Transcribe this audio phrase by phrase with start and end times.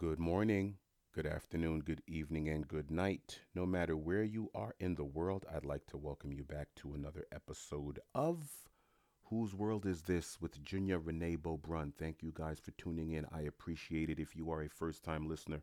[0.00, 0.78] Good morning,
[1.14, 3.40] good afternoon, good evening, and good night.
[3.54, 6.94] No matter where you are in the world, I'd like to welcome you back to
[6.94, 8.48] another episode of
[9.24, 11.92] Whose World Is This with Junior Renee Beaubrun.
[11.98, 13.26] Thank you guys for tuning in.
[13.30, 14.18] I appreciate it.
[14.18, 15.60] If you are a first time listener,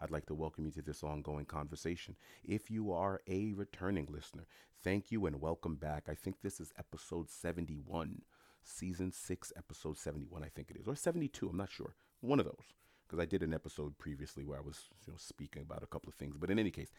[0.00, 2.14] I'd like to welcome you to this ongoing conversation.
[2.44, 4.46] If you are a returning listener,
[4.84, 6.04] thank you and welcome back.
[6.08, 8.22] I think this is episode 71,
[8.62, 11.96] season 6, episode 71, I think it is, or 72, I'm not sure.
[12.20, 12.72] One of those
[13.10, 16.08] because I did an episode previously where I was you know, speaking about a couple
[16.08, 16.36] of things.
[16.38, 16.92] But in any case,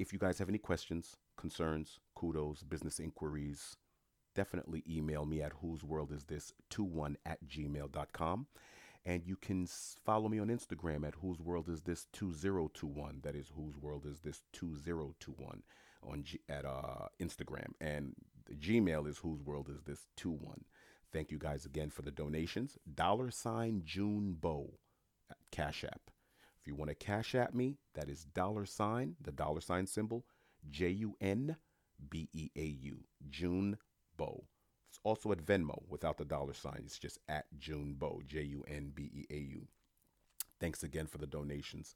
[0.00, 3.76] if you guys have any questions, concerns, kudos, business inquiries,
[4.34, 8.48] definitely email me at whose world is this 21 at gmail.com.
[9.06, 9.68] And you can
[10.04, 13.20] follow me on Instagram at whose world is this 2021.
[13.22, 15.62] That is whose world is this 2021
[16.02, 17.74] on G- at uh, Instagram.
[17.80, 18.14] And
[18.46, 20.64] the Gmail is whose world is this 21.
[21.12, 22.76] Thank you guys again for the donations.
[22.92, 24.78] Dollar sign June Bow
[25.54, 26.10] Cash App.
[26.60, 30.24] If you want to Cash App me, that is dollar sign, the dollar sign symbol,
[30.68, 31.56] J U N
[32.10, 33.78] B E A U, June
[34.16, 34.44] Bow.
[34.88, 36.82] It's also at Venmo without the dollar sign.
[36.84, 39.68] It's just at June Bow, J U N B E A U.
[40.58, 41.94] Thanks again for the donations.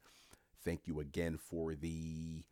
[0.64, 2.44] Thank you again for the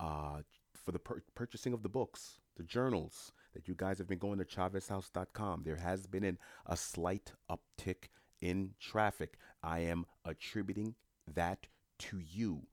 [0.00, 0.40] uh,
[0.74, 4.38] for the pur- purchasing of the books, the journals that you guys have been going
[4.38, 5.62] to ChavezHouse.com.
[5.64, 8.08] There has been an, a slight uptick
[8.44, 9.38] in traffic.
[9.62, 10.94] I am attributing
[11.26, 11.66] that
[12.00, 12.66] to you,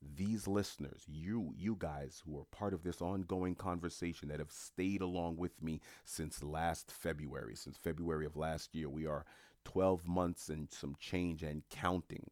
[0.00, 5.00] these listeners, you you guys who are part of this ongoing conversation that have stayed
[5.00, 8.88] along with me since last February, since February of last year.
[8.88, 9.24] We are
[9.64, 12.30] 12 months and some change and counting.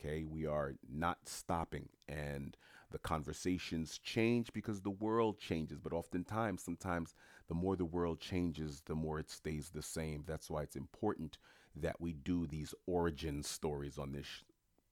[0.00, 2.56] Okay, we are not stopping and
[2.90, 7.14] the conversations change because the world changes, but oftentimes sometimes
[7.48, 10.24] the more the world changes, the more it stays the same.
[10.26, 11.38] That's why it's important
[11.76, 14.26] that we do these origin stories on this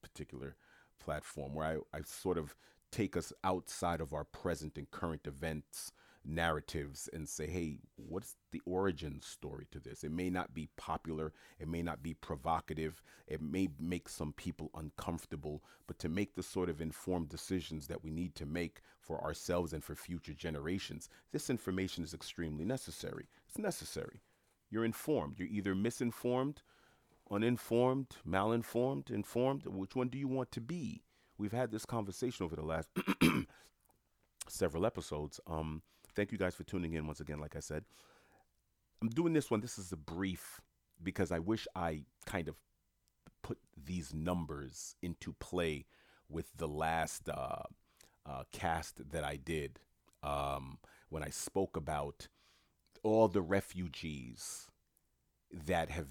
[0.03, 0.57] particular
[0.99, 2.55] platform where I, I sort of
[2.91, 5.93] take us outside of our present and current events
[6.25, 10.05] narratives and say, hey, what's the origin story to this?
[10.05, 14.71] It may not be popular, it may not be provocative, it may make some people
[14.75, 19.23] uncomfortable, but to make the sort of informed decisions that we need to make for
[19.23, 23.29] ourselves and for future generations, this information is extremely necessary.
[23.49, 24.21] It's necessary.
[24.71, 25.39] You're informed.
[25.39, 26.63] You're either misinformed,
[27.31, 29.67] uninformed, malinformed, informed.
[29.67, 31.03] Which one do you want to be?
[31.39, 32.89] We've had this conversation over the last
[34.49, 35.41] several episodes.
[35.47, 35.83] Um,
[36.15, 37.41] thank you guys for tuning in once again.
[37.41, 37.85] Like I said,
[39.01, 39.61] I'm doing this one.
[39.61, 40.61] This is a brief
[41.03, 42.57] because I wish I kind of
[43.43, 45.87] put these numbers into play
[46.29, 47.63] with the last uh,
[48.27, 49.79] uh, cast that I did
[50.23, 52.29] um, when I spoke about
[53.03, 54.69] all the refugees
[55.53, 56.09] that have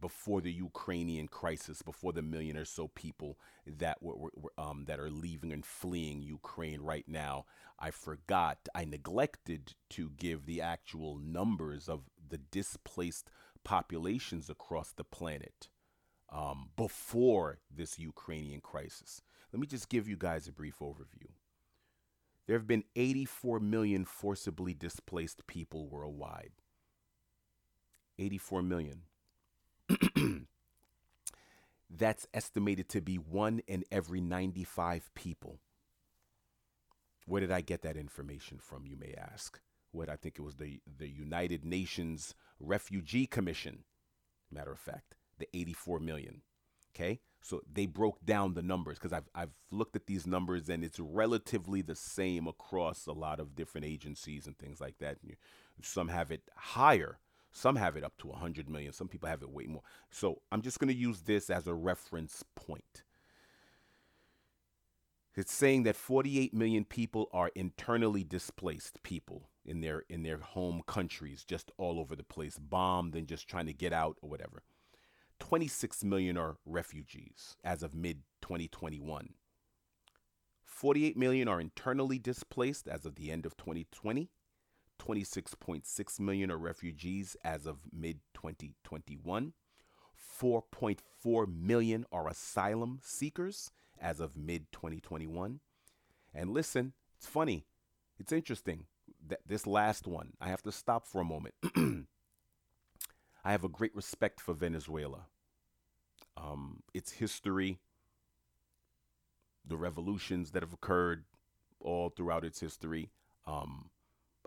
[0.00, 4.98] before the Ukrainian crisis, before the million or so people that were, were um, that
[4.98, 7.44] are leaving and fleeing Ukraine right now,
[7.78, 13.30] I forgot, I neglected to give the actual numbers of the displaced
[13.64, 15.68] populations across the planet
[16.30, 19.22] um, before this Ukrainian crisis.
[19.52, 21.30] Let me just give you guys a brief overview.
[22.48, 26.52] There have been 84 million forcibly displaced people worldwide.
[28.18, 29.02] 84 million.
[31.90, 35.60] That's estimated to be one in every 95 people.
[37.26, 39.60] Where did I get that information from, you may ask?
[39.92, 43.84] What I think it was the, the United Nations Refugee Commission,
[44.50, 46.40] matter of fact, the 84 million.
[46.94, 47.20] Okay?
[47.40, 50.98] So they broke down the numbers because I've, I've looked at these numbers and it's
[50.98, 55.18] relatively the same across a lot of different agencies and things like that.
[55.82, 57.18] Some have it higher,
[57.52, 59.82] some have it up to 100 million, some people have it way more.
[60.10, 63.04] So I'm just going to use this as a reference point.
[65.36, 70.82] It's saying that 48 million people are internally displaced people in their in their home
[70.84, 74.64] countries, just all over the place, bombed and just trying to get out or whatever.
[75.40, 79.30] 26 million are refugees as of mid 2021.
[80.64, 84.30] 48 million are internally displaced as of the end of 2020.
[84.98, 89.52] 26.6 million are refugees as of mid 2021.
[90.40, 93.70] 4.4 million are asylum seekers
[94.00, 95.60] as of mid 2021.
[96.34, 97.66] And listen, it's funny.
[98.18, 98.86] It's interesting
[99.26, 101.54] that this last one, I have to stop for a moment.
[103.48, 105.24] I have a great respect for Venezuela.
[106.36, 107.78] Um, its history,
[109.66, 111.24] the revolutions that have occurred
[111.80, 113.10] all throughout its history.
[113.46, 113.88] Um,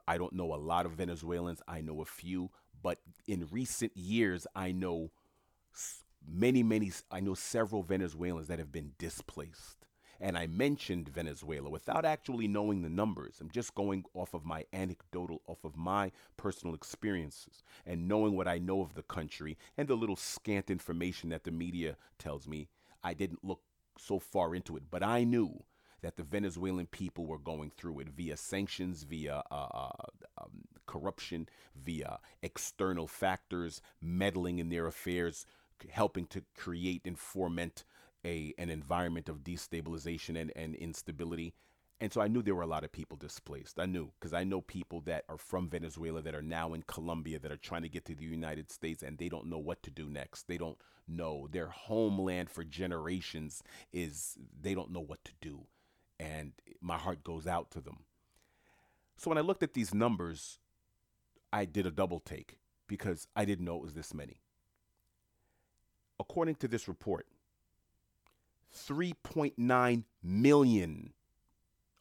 [0.07, 1.63] I don't know a lot of Venezuelans.
[1.67, 5.09] I know a few, but in recent years, I know
[6.23, 9.87] many, many, I know several Venezuelans that have been displaced.
[10.21, 13.37] And I mentioned Venezuela without actually knowing the numbers.
[13.41, 18.47] I'm just going off of my anecdotal, off of my personal experiences and knowing what
[18.47, 22.69] I know of the country and the little scant information that the media tells me.
[23.03, 23.61] I didn't look
[23.97, 25.63] so far into it, but I knew
[26.01, 29.89] that the Venezuelan people were going through it via sanctions, via uh, uh,
[30.37, 35.47] um, corruption, via external factors, meddling in their affairs,
[35.89, 37.83] helping to create and foment
[38.25, 41.53] a an environment of destabilization and, and instability.
[41.99, 43.79] And so I knew there were a lot of people displaced.
[43.79, 47.37] I knew because I know people that are from Venezuela that are now in Colombia
[47.39, 49.91] that are trying to get to the United States and they don't know what to
[49.91, 50.47] do next.
[50.47, 51.47] They don't know.
[51.51, 53.61] Their homeland for generations
[53.93, 55.67] is they don't know what to do.
[56.19, 58.05] And my heart goes out to them.
[59.17, 60.57] So when I looked at these numbers,
[61.53, 62.57] I did a double take
[62.87, 64.41] because I didn't know it was this many.
[66.19, 67.27] According to this report,
[68.75, 71.13] 3.9 million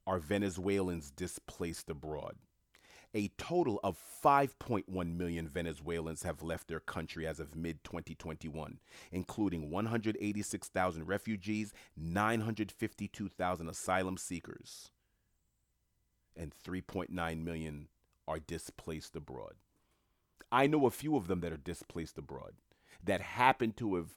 [0.07, 2.37] are Venezuelans displaced abroad.
[3.13, 8.79] A total of 5.1 million Venezuelans have left their country as of mid 2021,
[9.11, 14.91] including 186,000 refugees, 952,000 asylum seekers,
[16.37, 17.89] and 3.9 million
[18.29, 19.55] are displaced abroad.
[20.53, 22.55] I know a few of them that are displaced abroad
[23.03, 24.17] that happen to have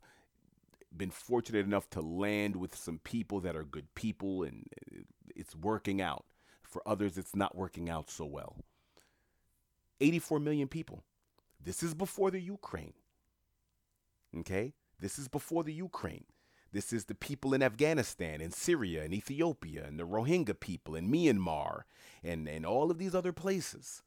[0.98, 4.68] been fortunate enough to land with some people that are good people and
[5.36, 6.26] it's working out.
[6.62, 8.58] For others, it's not working out so well.
[10.02, 11.04] 84 million people.
[11.64, 12.94] This is before the Ukraine.
[14.38, 14.74] Okay?
[15.00, 16.26] This is before the Ukraine.
[16.72, 21.12] This is the people in Afghanistan and Syria and Ethiopia and the Rohingya people in
[21.12, 21.84] Myanmar
[22.24, 24.02] and, and all of these other places.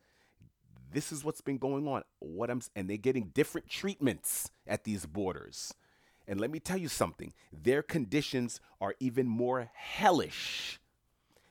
[0.92, 2.02] This is what's been going on.
[2.18, 5.74] What I'm and they're getting different treatments at these borders.
[6.28, 10.81] And let me tell you something their conditions are even more hellish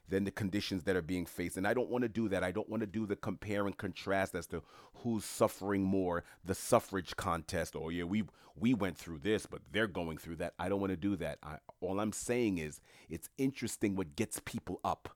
[0.07, 1.57] than the conditions that are being faced.
[1.57, 2.44] And I don't want to do that.
[2.44, 4.62] I don't want to do the compare and contrast as to
[4.98, 7.75] who's suffering more, the suffrage contest.
[7.75, 8.24] Oh yeah, we
[8.56, 10.54] we went through this, but they're going through that.
[10.60, 11.39] I don't want to do that.
[11.44, 12.80] I, all I'm saying is
[13.10, 15.10] it's interesting what gets people up.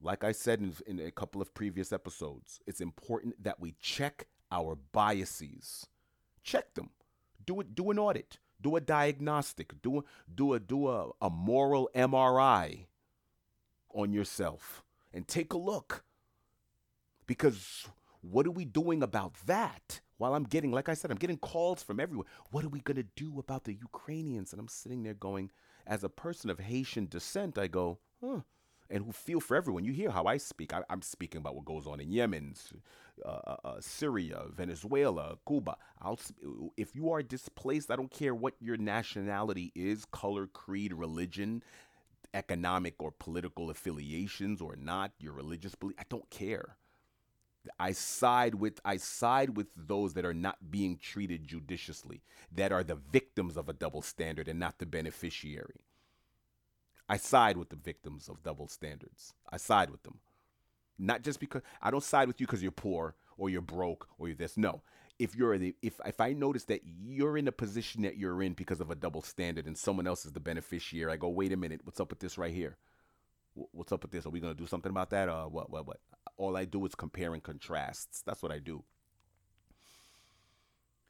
[0.00, 4.26] Like I said in, in a couple of previous episodes, it's important that we check
[4.50, 5.86] our biases.
[6.42, 6.90] Check them
[7.48, 7.74] do it.
[7.74, 8.38] Do an audit.
[8.60, 9.80] Do a diagnostic.
[9.82, 10.02] Do a,
[10.32, 12.86] do a do a, a moral MRI
[13.94, 16.04] on yourself and take a look.
[17.26, 17.88] Because
[18.20, 20.00] what are we doing about that?
[20.18, 22.26] While I'm getting, like I said, I'm getting calls from everywhere.
[22.50, 24.52] What are we going to do about the Ukrainians?
[24.52, 25.50] And I'm sitting there going,
[25.86, 28.40] as a person of Haitian descent, I go, huh,
[28.90, 29.84] and who feel for everyone.
[29.84, 30.72] You hear how I speak.
[30.72, 32.54] I, am speaking about what goes on in Yemen,
[33.24, 35.76] uh, uh, uh, Syria, Venezuela, Cuba.
[36.00, 36.18] I'll,
[36.76, 41.62] if you are displaced, I don't care what your nationality is, color, creed, religion,
[42.34, 45.96] economic or political affiliations or not, your religious belief.
[45.98, 46.76] I don't care.
[47.78, 52.84] I side with I side with those that are not being treated judiciously, that are
[52.84, 55.84] the victims of a double standard and not the beneficiary.
[57.08, 59.32] I side with the victims of double standards.
[59.50, 60.18] I side with them.
[60.98, 64.28] Not just because I don't side with you because you're poor or you're broke or
[64.28, 64.56] you're this.
[64.56, 64.82] No.
[65.18, 68.52] If you're the if if I notice that you're in a position that you're in
[68.52, 71.56] because of a double standard and someone else is the beneficiary, I go, wait a
[71.56, 72.76] minute, what's up with this right here?
[73.54, 74.26] What's up with this?
[74.26, 75.28] Are we gonna do something about that?
[75.28, 75.98] Uh, what what what?
[76.36, 78.22] All I do is compare and contrasts.
[78.24, 78.84] That's what I do.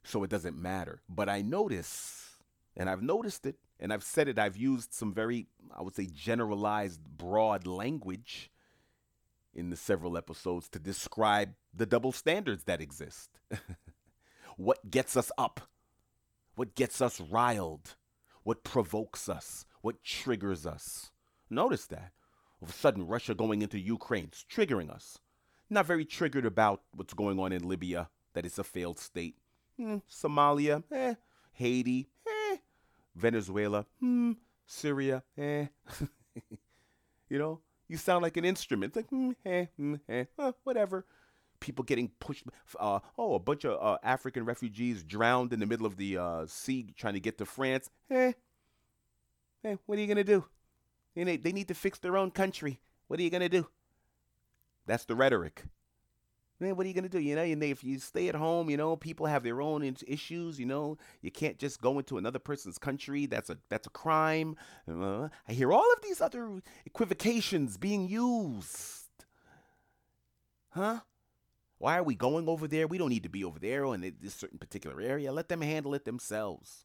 [0.03, 1.01] So it doesn't matter.
[1.07, 2.37] But I notice,
[2.75, 6.07] and I've noticed it, and I've said it, I've used some very, I would say,
[6.13, 8.51] generalized, broad language
[9.53, 13.39] in the several episodes to describe the double standards that exist.
[14.57, 15.61] what gets us up?
[16.55, 17.95] What gets us riled?
[18.43, 19.65] What provokes us?
[19.81, 21.11] What triggers us?
[21.49, 22.11] Notice that.
[22.61, 25.19] Of a sudden, Russia going into Ukraine is triggering us.
[25.69, 29.35] Not very triggered about what's going on in Libya, that it's a failed state.
[29.77, 31.13] Hmm, Somalia, eh.
[31.53, 32.09] Haiti,
[33.15, 34.33] Venezuela, hmm,
[34.65, 35.65] Syria, eh.
[37.29, 38.91] you know, you sound like an instrument.
[38.91, 40.25] It's like, hmm, eh, hmm, eh,
[40.63, 41.05] whatever.
[41.59, 42.45] People getting pushed.
[42.79, 46.45] Uh, oh, a bunch of uh, African refugees drowned in the middle of the uh,
[46.47, 47.89] sea trying to get to France.
[48.09, 48.31] Eh,
[49.65, 50.45] eh, what are you going to do?
[51.15, 52.79] They need to fix their own country.
[53.07, 53.67] What are you going to do?
[54.85, 55.65] That's the rhetoric
[56.59, 57.19] man, what are you gonna do?
[57.19, 60.59] You know, and if you stay at home, you know, people have their own issues.
[60.59, 63.25] You know, you can't just go into another person's country.
[63.25, 64.55] That's a that's a crime.
[64.87, 69.09] Uh, I hear all of these other equivocations being used.
[70.69, 70.99] Huh?
[71.77, 72.87] Why are we going over there?
[72.87, 75.31] We don't need to be over there or in this certain particular area.
[75.31, 76.83] Let them handle it themselves.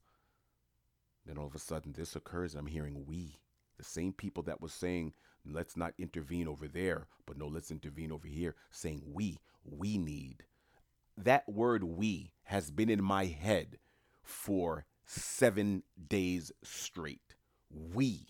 [1.27, 3.41] Then all of a sudden this occurs and I'm hearing we.
[3.77, 5.15] The same people that was saying,
[5.47, 10.45] let's not intervene over there, but no, let's intervene over here, saying we, we need.
[11.17, 13.79] That word we has been in my head
[14.23, 17.35] for seven days straight.
[17.71, 18.29] We.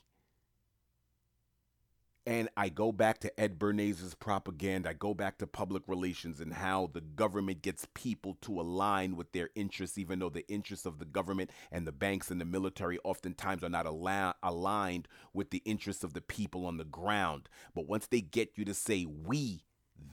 [2.26, 4.88] And I go back to Ed Bernays' propaganda.
[4.88, 9.32] I go back to public relations and how the government gets people to align with
[9.32, 12.98] their interests, even though the interests of the government and the banks and the military
[13.04, 17.50] oftentimes are not al- aligned with the interests of the people on the ground.
[17.74, 19.64] But once they get you to say we,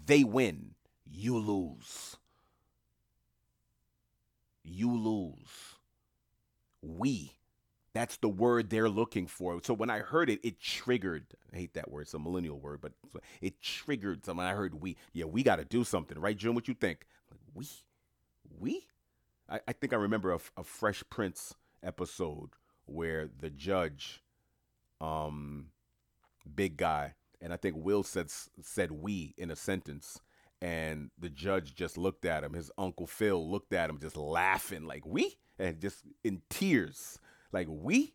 [0.05, 0.71] they win,
[1.09, 2.17] you lose.
[4.63, 5.77] You lose.
[6.81, 7.37] We
[7.93, 9.59] that's the word they're looking for.
[9.63, 11.25] So when I heard it, it triggered.
[11.53, 12.01] I hate that word.
[12.01, 12.93] It's a millennial word, but
[13.41, 14.45] it triggered something.
[14.45, 14.97] I heard we.
[15.13, 16.55] Yeah, we got to do something, right, Jim?
[16.55, 17.05] What you think?
[17.29, 17.65] Like, we,
[18.59, 18.87] we.
[19.49, 22.51] I, I think I remember a, a Fresh Prince episode
[22.85, 24.23] where the judge,
[25.01, 25.67] um,
[26.55, 28.29] big guy, and I think Will said
[28.61, 30.21] said we in a sentence,
[30.61, 32.53] and the judge just looked at him.
[32.53, 37.19] His uncle Phil looked at him, just laughing like we, and just in tears
[37.51, 38.13] like we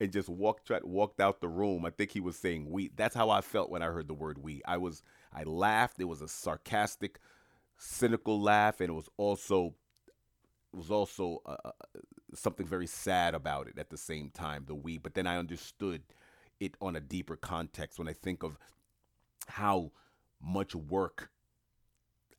[0.00, 1.84] and just walked walked out the room.
[1.84, 2.90] I think he was saying we.
[2.94, 4.62] That's how I felt when I heard the word we.
[4.66, 5.02] I was
[5.32, 6.00] I laughed.
[6.00, 7.18] It was a sarcastic,
[7.78, 9.74] cynical laugh, and it was also
[10.72, 11.70] it was also uh, uh,
[12.34, 14.64] something very sad about it at the same time.
[14.66, 16.02] The we, but then I understood
[16.60, 18.58] it on a deeper context when I think of
[19.48, 19.92] how
[20.40, 21.30] much work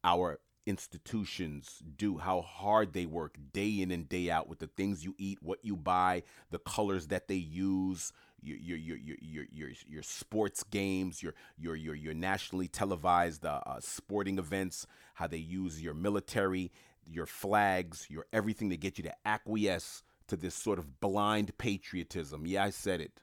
[0.04, 5.04] our institutions do, how hard they work day in and day out with the things
[5.04, 9.70] you eat, what you buy, the colors that they use, your your your your your,
[9.88, 15.38] your sports games, your your your your nationally televised uh, uh, sporting events, how they
[15.38, 16.72] use your military,
[17.06, 22.46] your flags, your everything to get you to acquiesce to this sort of blind patriotism.
[22.46, 23.22] Yeah, I said it.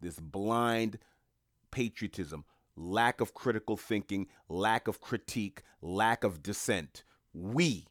[0.00, 0.98] This blind
[1.70, 2.44] patriotism
[2.78, 7.02] lack of critical thinking, lack of critique, lack of dissent.
[7.34, 7.86] We,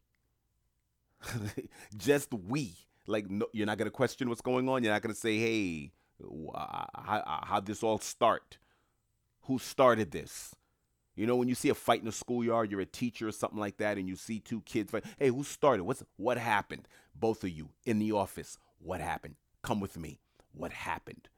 [1.98, 2.74] just we.
[3.06, 4.84] Like, no, you're not to question what's going on.
[4.84, 5.91] You're not to say, hey,
[6.24, 8.58] uh, how, uh, how'd this all start?
[9.44, 10.53] Who started this?
[11.15, 13.60] You know, when you see a fight in a schoolyard, you're a teacher or something
[13.60, 15.06] like that, and you see two kids fight.
[15.17, 15.84] Hey, who started?
[15.84, 16.88] What's what happened?
[17.15, 18.60] Both of you in the office.
[18.77, 19.36] What happened?
[19.63, 20.20] Come with me.
[20.53, 21.29] What happened?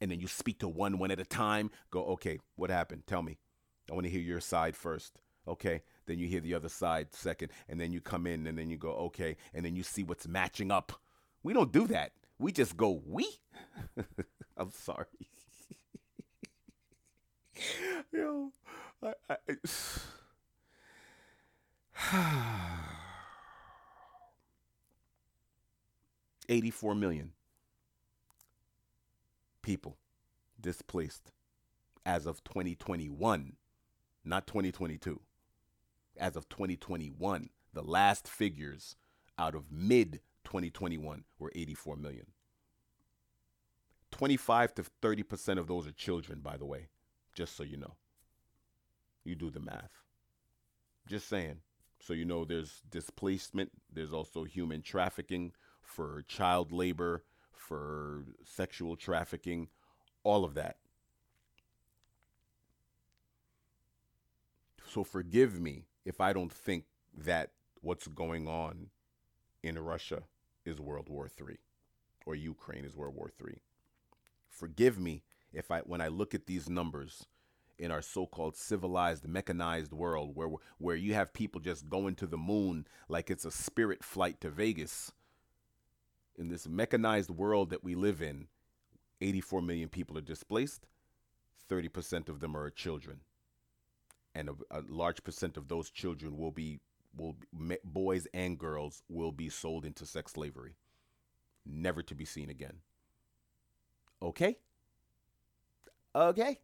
[0.00, 1.70] And then you speak to one one at a time.
[1.90, 3.02] Go, okay, what happened?
[3.06, 3.38] Tell me.
[3.90, 5.20] I want to hear your side first.
[5.46, 5.82] Okay.
[6.06, 8.78] Then you hear the other side second, and then you come in, and then you
[8.78, 10.92] go, okay, and then you see what's matching up.
[11.42, 12.12] We don't do that.
[12.38, 13.28] We just go, we.
[14.56, 15.06] I'm sorry.
[18.12, 18.52] Yo,
[19.02, 19.36] I, I,
[26.48, 27.32] Eighty-four million
[29.68, 29.98] people
[30.58, 31.30] displaced
[32.06, 33.52] as of 2021,
[34.24, 35.20] not 2022.
[36.16, 38.96] As of 2021, the last figures
[39.38, 42.28] out of mid 2021 were 84 million.
[44.10, 46.88] 25 to 30% of those are children, by the way,
[47.34, 47.96] just so you know.
[49.22, 49.92] You do the math.
[51.06, 51.56] Just saying.
[52.00, 57.22] So you know there's displacement, there's also human trafficking for child labor,
[57.58, 59.68] for sexual trafficking,
[60.24, 60.76] all of that.
[64.88, 66.84] So forgive me if I don't think
[67.16, 67.50] that
[67.82, 68.88] what's going on
[69.62, 70.22] in Russia
[70.64, 71.58] is World War III
[72.24, 73.60] or Ukraine is World War III.
[74.48, 75.22] Forgive me
[75.52, 77.26] if I when I look at these numbers
[77.78, 80.48] in our so-called civilized mechanized world where
[80.78, 84.50] where you have people just going to the moon like it's a spirit flight to
[84.50, 85.12] Vegas
[86.38, 88.46] in this mechanized world that we live in
[89.20, 90.86] 84 million people are displaced
[91.68, 93.20] 30% of them are children.
[94.34, 96.80] And a, a large percent of those children will be
[97.16, 100.76] will be, boys and girls will be sold into sex slavery.
[101.66, 102.76] Never to be seen again.
[104.22, 104.58] Okay?
[106.14, 106.60] Okay.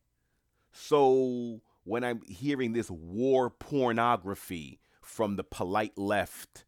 [0.73, 6.65] So when i'm hearing this war pornography from the polite left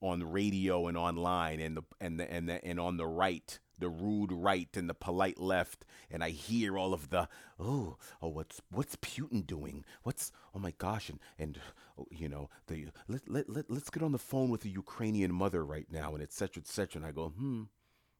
[0.00, 3.88] on radio and online and the and the and the, and on the right the
[3.88, 5.84] rude right and the polite left.
[6.10, 9.84] And i hear all of the oh oh what's what's putin doing?
[10.02, 11.58] What's oh my gosh and and
[11.98, 15.32] oh, you know the let, let, let, let's get on the phone with the ukrainian
[15.32, 17.64] mother right now and etc etc and i go hmm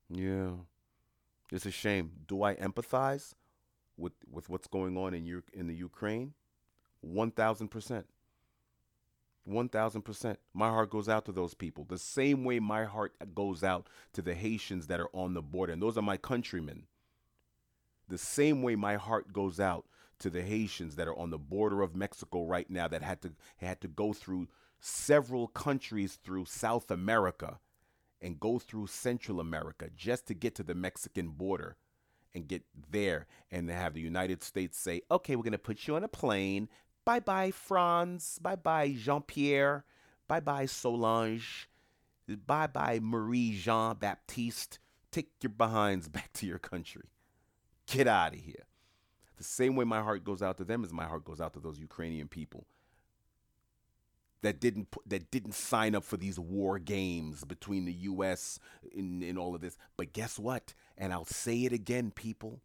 [0.08, 0.50] yeah
[1.52, 2.12] it's a shame.
[2.26, 3.34] Do i empathize
[3.96, 6.34] with with what's going on in you in the ukraine?
[7.06, 8.04] 1000%
[9.48, 10.36] 1000%.
[10.54, 11.84] My heart goes out to those people.
[11.84, 15.72] The same way my heart goes out to the Haitians that are on the border.
[15.72, 16.84] And those are my countrymen.
[18.08, 19.86] The same way my heart goes out
[20.18, 23.32] to the Haitians that are on the border of Mexico right now that had to
[23.58, 24.48] had to go through
[24.78, 27.58] several countries through South America
[28.20, 31.76] and go through Central America just to get to the Mexican border
[32.34, 35.96] and get there and have the United States say, "Okay, we're going to put you
[35.96, 36.68] on a plane.
[37.06, 38.38] Bye-bye Franz.
[38.42, 39.86] Bye-bye Jean-Pierre.
[40.28, 41.70] Bye-bye Solange.
[42.28, 44.78] Bye-bye Marie Jean Baptiste.
[45.10, 47.08] Take your behinds back to your country.
[47.86, 48.66] Get out of here."
[49.38, 51.60] The same way my heart goes out to them as my heart goes out to
[51.60, 52.66] those Ukrainian people
[54.42, 58.58] that didn't that didn't sign up for these war games between the U.S.
[58.92, 59.76] in, in all of this.
[59.96, 60.74] But guess what?
[60.96, 62.60] And I'll say it again, people.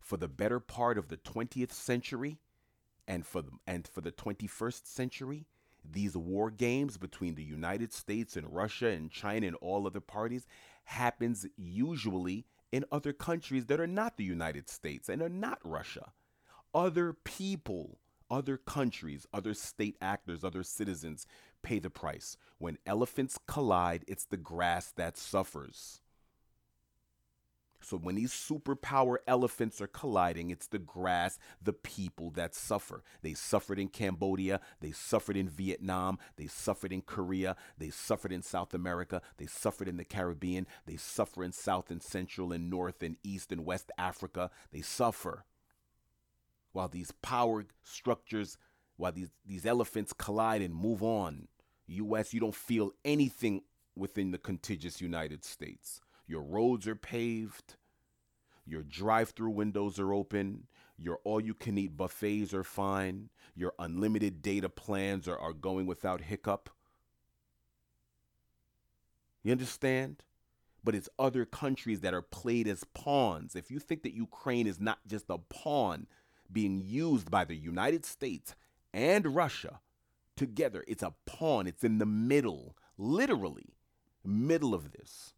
[0.00, 2.38] For the better part of the 20th century,
[3.08, 5.46] and for the, and for the 21st century,
[5.90, 10.46] these war games between the United States and Russia and China and all other parties
[10.84, 16.12] happens usually in other countries that are not the United States and are not Russia.
[16.74, 17.98] Other people,
[18.30, 21.26] other countries, other state actors, other citizens
[21.62, 22.36] pay the price.
[22.58, 26.02] When elephants collide, it's the grass that suffers.
[27.80, 33.02] So when these superpower elephants are colliding, it's the grass, the people that suffer.
[33.22, 38.42] They suffered in Cambodia, they suffered in Vietnam, they suffered in Korea, they suffered in
[38.42, 43.02] South America, they suffered in the Caribbean, they suffer in South and Central and North
[43.02, 44.50] and East and West Africa.
[44.72, 45.44] They suffer.
[46.72, 48.58] While these power structures,
[48.96, 51.48] while these, these elephants collide and move on,
[51.86, 53.62] US, you don't feel anything
[53.96, 56.00] within the contiguous United States.
[56.28, 57.76] Your roads are paved.
[58.66, 60.66] Your drive through windows are open.
[60.98, 63.30] Your all you can eat buffets are fine.
[63.54, 66.68] Your unlimited data plans are, are going without hiccup.
[69.42, 70.22] You understand?
[70.84, 73.56] But it's other countries that are played as pawns.
[73.56, 76.06] If you think that Ukraine is not just a pawn
[76.52, 78.54] being used by the United States
[78.92, 79.80] and Russia
[80.36, 81.66] together, it's a pawn.
[81.66, 83.74] It's in the middle, literally,
[84.24, 85.34] middle of this.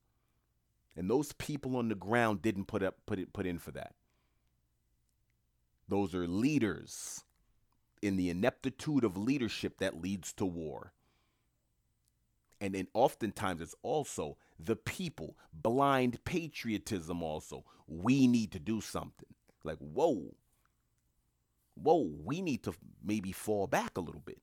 [1.00, 3.94] And those people on the ground didn't put up put it put in for that.
[5.88, 7.24] Those are leaders
[8.02, 10.92] in the ineptitude of leadership that leads to war.
[12.60, 17.64] And then oftentimes it's also the people, blind patriotism also.
[17.88, 19.34] We need to do something.
[19.64, 20.34] Like, whoa,
[21.76, 24.42] whoa, we need to maybe fall back a little bit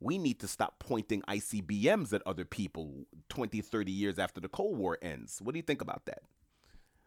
[0.00, 4.78] we need to stop pointing ICBMs at other people 20, 30 years after the Cold
[4.78, 5.40] War ends.
[5.42, 6.22] What do you think about that?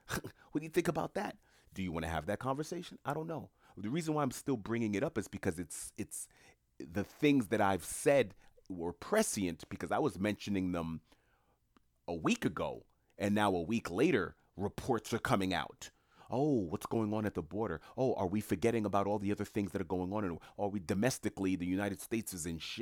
[0.52, 1.38] what do you think about that?
[1.74, 2.98] Do you want to have that conversation?
[3.06, 3.50] I don't know.
[3.78, 6.28] The reason why I'm still bringing it up is because it's it's
[6.80, 8.34] the things that I've said
[8.70, 11.02] were prescient because I was mentioning them
[12.08, 12.86] a week ago
[13.18, 15.92] and now a week later reports are coming out
[16.32, 17.82] oh, what's going on at the border?
[17.98, 20.24] Oh, are we forgetting about all the other things that are going on?
[20.24, 22.82] And are we domestically, the United States is in, sh-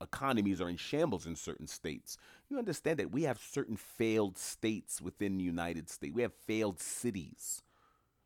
[0.00, 2.16] economies are in shambles in certain states.
[2.48, 6.14] You understand that we have certain failed states within the United States.
[6.14, 7.62] We have failed cities.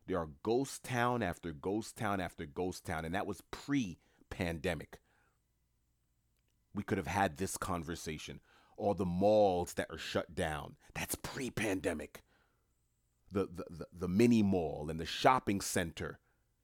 [0.07, 5.01] There are ghost town after ghost town after ghost town, and that was pre pandemic.
[6.75, 8.41] We could have had this conversation.
[8.77, 10.77] All the malls that are shut down.
[10.95, 11.51] That's pre
[13.31, 16.19] the, the, the, mini mall and the shopping center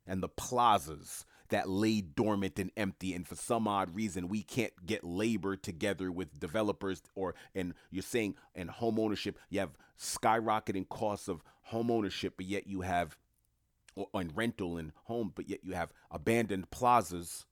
[0.07, 3.14] and the plazas that lay dormant and empty.
[3.14, 8.02] And for some odd reason we can't get labor together with developers or and you're
[8.02, 9.38] saying and home ownership.
[9.48, 13.16] You have skyrocketing costs of home ownership but yet you have
[13.94, 17.46] or, and rental and home but yet you have abandoned plazas.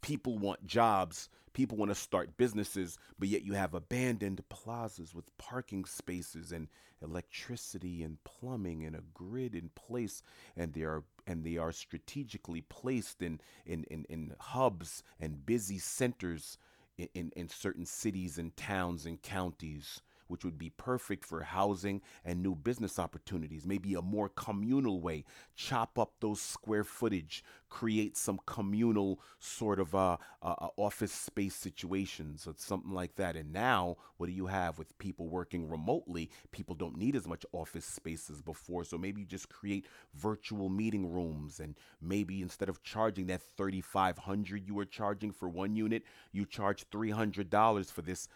[0.00, 5.36] People want jobs people want to start businesses but yet you have abandoned plazas with
[5.38, 6.68] parking spaces and
[7.02, 10.22] electricity and plumbing and a grid in place
[10.56, 15.78] and they are and they are strategically placed in in, in, in hubs and busy
[15.78, 16.58] centers
[16.98, 22.00] in, in, in certain cities and towns and counties which would be perfect for housing
[22.24, 23.66] and new business opportunities.
[23.66, 25.24] Maybe a more communal way.
[25.56, 31.54] Chop up those square footage, create some communal sort of uh, uh, uh, office space
[31.54, 33.36] situations or something like that.
[33.36, 36.30] And now, what do you have with people working remotely?
[36.52, 38.84] People don't need as much office space as before.
[38.84, 44.66] So maybe you just create virtual meeting rooms and maybe instead of charging that 3500
[44.66, 48.28] you were charging for one unit, you charge $300 for this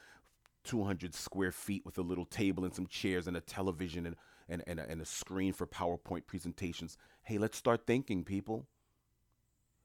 [0.64, 4.16] 200 square feet with a little table and some chairs and a television and,
[4.48, 6.96] and, and, a, and a screen for PowerPoint presentations.
[7.22, 8.66] Hey, let's start thinking, people.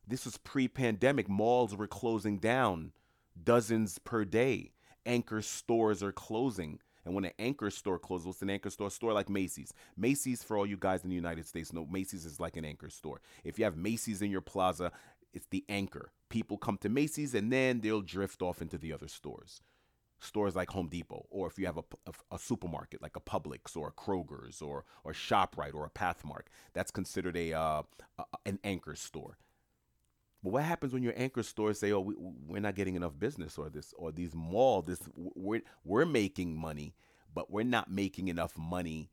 [0.08, 1.30] This was pre pandemic.
[1.30, 2.94] Malls were closing down,
[3.42, 4.72] dozens per day.
[5.06, 6.80] Anchor stores are closing.
[7.06, 8.88] And when an anchor store closes, what's an anchor store?
[8.88, 9.74] A store like Macy's.
[9.96, 12.89] Macy's, for all you guys in the United States, know Macy's is like an anchor
[12.89, 13.22] store.
[13.44, 14.92] If you have Macy's in your plaza,
[15.34, 16.12] it's the anchor.
[16.30, 19.62] People come to Macy's and then they'll drift off into the other stores.
[20.19, 23.75] Stores like Home Depot, or if you have a, a, a supermarket like a Publix
[23.75, 27.84] or a Kroger's or or ShopRite or a Pathmark, that's considered a, uh,
[28.17, 29.38] a an anchor store.
[30.43, 33.58] But what happens when your anchor stores say, "Oh, we, we're not getting enough business,"
[33.58, 36.95] or this, or these mall, this we're we're making money,
[37.34, 39.10] but we're not making enough money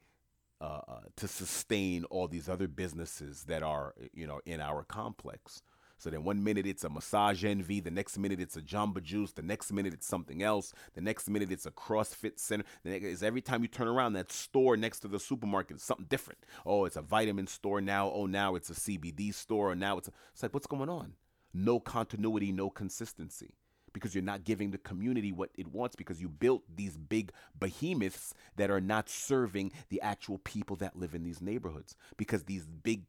[0.61, 5.63] uh, uh to sustain all these other businesses that are, you know, in our complex.
[5.99, 9.33] So then one minute it's a massage envy, the next minute it's a Jamba Juice,
[9.33, 12.65] the next minute it's something else, the next minute it's a CrossFit center.
[12.85, 15.85] The next is every time you turn around that store next to the supermarket, it's
[15.85, 16.41] something different.
[16.65, 18.11] Oh, it's a vitamin store now.
[18.11, 19.73] Oh, now it's a CBD store.
[19.73, 21.15] Or now it's a, it's like what's going on?
[21.55, 23.55] No continuity, no consistency
[23.97, 28.35] because you're not giving the community what it wants because you built these big behemoths
[28.57, 33.05] that are not serving the actual people that live in these neighborhoods because these big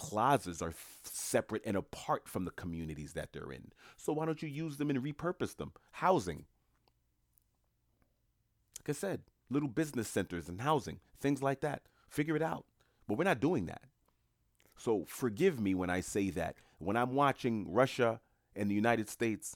[0.00, 0.72] plazas are
[1.04, 3.70] separate and apart from the communities that they're in.
[3.98, 5.72] So why don't you use them and repurpose them?
[5.92, 6.46] Housing.
[8.80, 11.82] Like I said, little business centers and housing, things like that.
[12.08, 12.64] Figure it out.
[13.06, 13.82] But we're not doing that.
[14.78, 16.56] So forgive me when I say that.
[16.78, 18.20] When I'm watching Russia
[18.56, 19.54] and the United States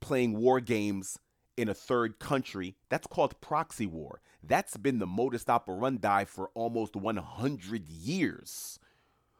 [0.00, 1.18] playing war games
[1.56, 2.76] in a third country.
[2.90, 4.20] That's called proxy war.
[4.42, 8.78] That's been the modus operandi for almost 100 years.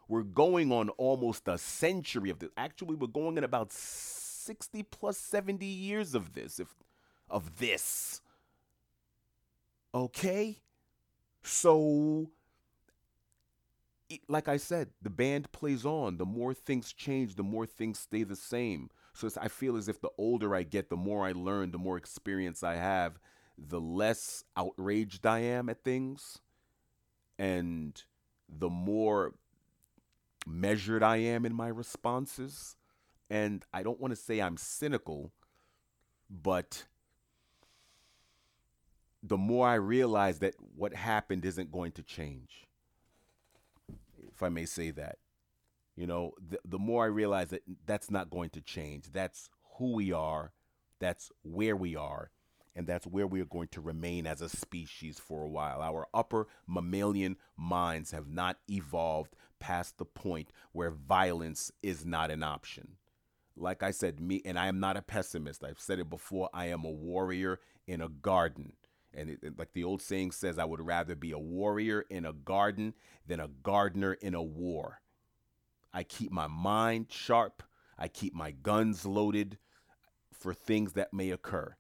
[0.09, 2.51] We're going on almost a century of this.
[2.57, 6.75] Actually, we're going in about 60 plus 70 years of this if
[7.31, 8.23] of this.
[9.95, 10.57] Okay?
[11.43, 12.31] So
[14.29, 16.17] like I said, the band plays on.
[16.17, 18.91] The more things change, the more things stay the same.
[19.13, 21.97] So I feel as if the older I get, the more I learn, the more
[21.97, 23.19] experience I have,
[23.59, 26.39] the less outraged I am at things,
[27.39, 28.03] and
[28.49, 29.35] the more
[30.49, 32.77] measured I am in my responses.
[33.31, 35.33] And I don't want to say I'm cynical,
[36.31, 36.85] but
[39.23, 42.67] the more I realize that what happened isn't going to change,
[44.33, 45.19] if I may say that.
[45.97, 49.13] You know, the, the more I realize that that's not going to change.
[49.13, 50.53] That's who we are,
[51.01, 52.31] that's where we are,
[52.79, 55.83] and that's where we are going to remain as a species for a while.
[55.83, 62.45] Our upper mammalian minds have not evolved past the point where violence is not an
[62.45, 62.93] option.
[63.57, 65.65] Like I said, me, and I am not a pessimist.
[65.65, 66.51] I've said it before.
[66.55, 68.75] I am a warrior in a garden.
[69.13, 72.33] And it, like the old saying says, I would rather be a warrior in a
[72.33, 72.95] garden
[73.27, 75.01] than a gardener in a war.
[75.93, 77.65] I keep my mind sharp.
[77.99, 79.59] I keep my guns loaded
[80.33, 81.75] for things that may occur.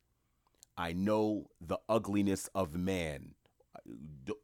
[0.78, 3.34] I know the ugliness of man.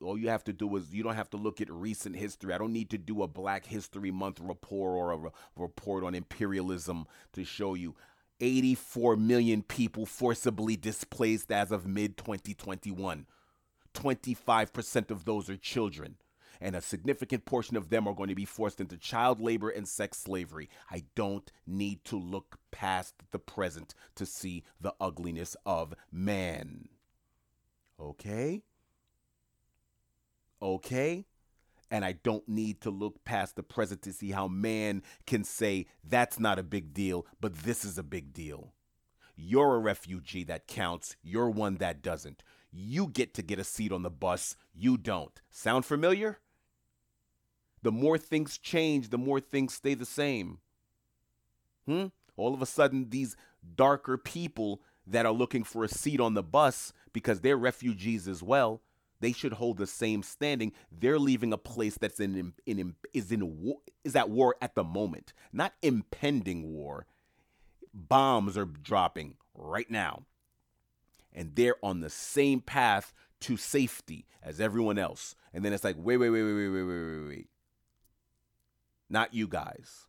[0.03, 2.53] All you have to do is you don't have to look at recent history.
[2.53, 6.15] I don't need to do a Black History Month report or a re- report on
[6.15, 7.95] imperialism to show you
[8.41, 13.27] 84 million people forcibly displaced as of mid 2021.
[13.95, 16.17] 25% of those are children
[16.61, 19.89] and a significant portion of them are going to be forced into child labor and
[19.89, 20.69] sex slavery.
[20.91, 26.89] I don't need to look past the present to see the ugliness of man.
[28.01, 28.63] Okay?
[30.61, 31.27] Okay?
[31.91, 35.87] And I don't need to look past the present to see how man can say
[36.03, 38.73] that's not a big deal, but this is a big deal.
[39.37, 42.43] You're a refugee that counts, you're one that doesn't.
[42.73, 45.41] You get to get a seat on the bus, you don't.
[45.51, 46.39] Sound familiar?
[47.85, 50.59] The more things change, the more things stay the same.
[51.87, 52.07] Hmm?
[52.35, 53.37] All of a sudden, these
[53.77, 58.43] darker people that are looking for a seat on the bus because they're refugees as
[58.43, 58.81] well,
[59.21, 60.73] they should hold the same standing.
[60.91, 64.75] They're leaving a place that's in, in, in is in war, is at war at
[64.75, 67.07] the moment, not impending war.
[67.93, 70.23] Bombs are dropping right now,
[71.35, 75.35] and they're on the same path to safety as everyone else.
[75.53, 77.49] And then it's like, wait, wait, wait, wait, wait, wait, wait, wait, wait.
[79.09, 80.07] Not you guys.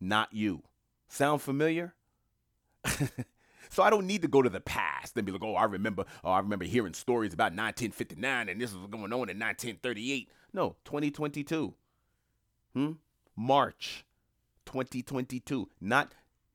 [0.00, 0.62] Not you.
[1.08, 1.94] Sound familiar?
[3.70, 6.04] so I don't need to go to the past and be like, oh, I remember,
[6.24, 10.28] oh, I remember hearing stories about 1959 and this was going on in 1938.
[10.52, 11.74] No, 2022.
[12.74, 12.92] Hmm?
[13.36, 14.04] March
[14.66, 16.14] 2022, not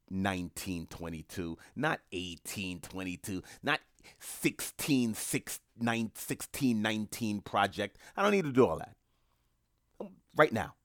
[0.09, 3.79] 1922, not 1822, not
[4.19, 7.97] 16, 6, 9, 1619 project.
[8.15, 8.95] I don't need to do all that.
[10.35, 10.75] Right now.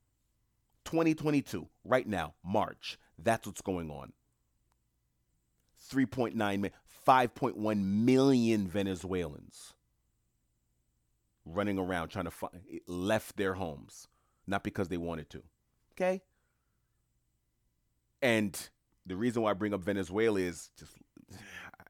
[0.93, 2.99] 2022, right now, March.
[3.19, 4.13] That's what's going on.
[5.91, 6.71] 3.9 million,
[7.07, 9.73] 5.1 million Venezuelans
[11.47, 12.53] running around trying to find
[12.87, 14.07] left their homes,
[14.47, 15.43] not because they wanted to.
[15.95, 16.21] Okay?
[18.21, 18.57] And
[19.07, 20.93] the reason why I bring up Venezuela is just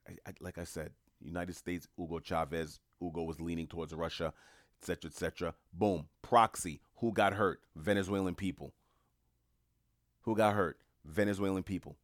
[0.09, 4.33] I, I, like I said, United States, Hugo Chavez, Hugo was leaning towards Russia,
[4.81, 5.55] etc., etc.
[5.73, 6.81] Boom, proxy.
[6.99, 7.61] Who got hurt?
[7.75, 8.73] Venezuelan people.
[10.23, 10.79] Who got hurt?
[11.05, 11.97] Venezuelan people.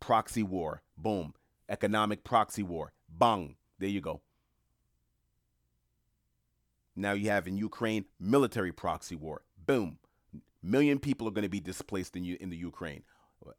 [0.00, 0.82] Proxy war.
[0.96, 1.34] Boom.
[1.68, 2.92] Economic proxy war.
[3.08, 3.56] Bang.
[3.78, 4.20] There you go.
[6.96, 9.42] Now you have in Ukraine military proxy war.
[9.66, 9.98] Boom.
[10.62, 13.04] Million people are going to be displaced in, in the Ukraine.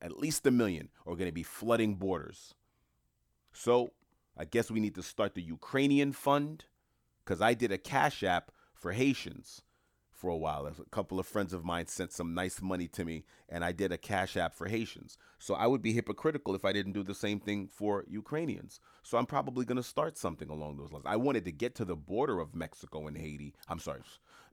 [0.01, 2.53] At least a million are going to be flooding borders.
[3.53, 3.91] So
[4.37, 6.65] I guess we need to start the Ukrainian fund
[7.23, 9.61] because I did a cash app for Haitians
[10.19, 10.67] for a while.
[10.67, 13.93] A couple of friends of mine sent some nice money to me, and I did
[13.93, 15.17] a cash app for Haitians.
[15.38, 18.82] So I would be hypocritical if I didn't do the same thing for Ukrainians.
[19.01, 21.05] So I'm probably going to start something along those lines.
[21.08, 23.53] I wanted to get to the border of Mexico and Haiti.
[23.69, 24.01] I'm sorry,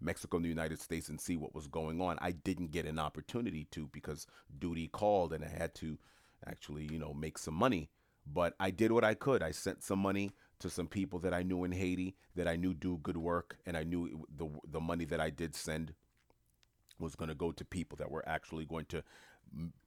[0.00, 2.16] Mexico and the United States and see what was going on.
[2.20, 5.98] I didn't get an opportunity to because duty called and I had to
[6.46, 7.90] actually, you know, make some money.
[8.24, 9.42] But I did what I could.
[9.42, 12.74] I sent some money to some people that I knew in Haiti that I knew
[12.74, 15.94] do good work, and I knew the the money that I did send
[16.98, 19.02] was going to go to people that were actually going to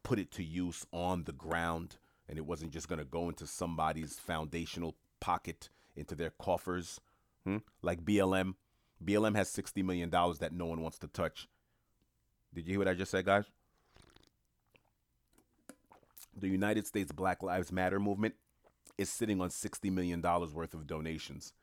[0.04, 3.48] put it to use on the ground, and it wasn't just going to go into
[3.48, 7.02] somebody's foundational pocket into their coffers,
[7.44, 7.58] hmm?
[7.82, 8.54] like BLM.
[9.04, 11.48] BLM has sixty million dollars that no one wants to touch.
[12.54, 13.46] Did you hear what I just said, guys?
[16.36, 18.36] The United States Black Lives Matter movement
[19.00, 21.54] is sitting on $60 million worth of donations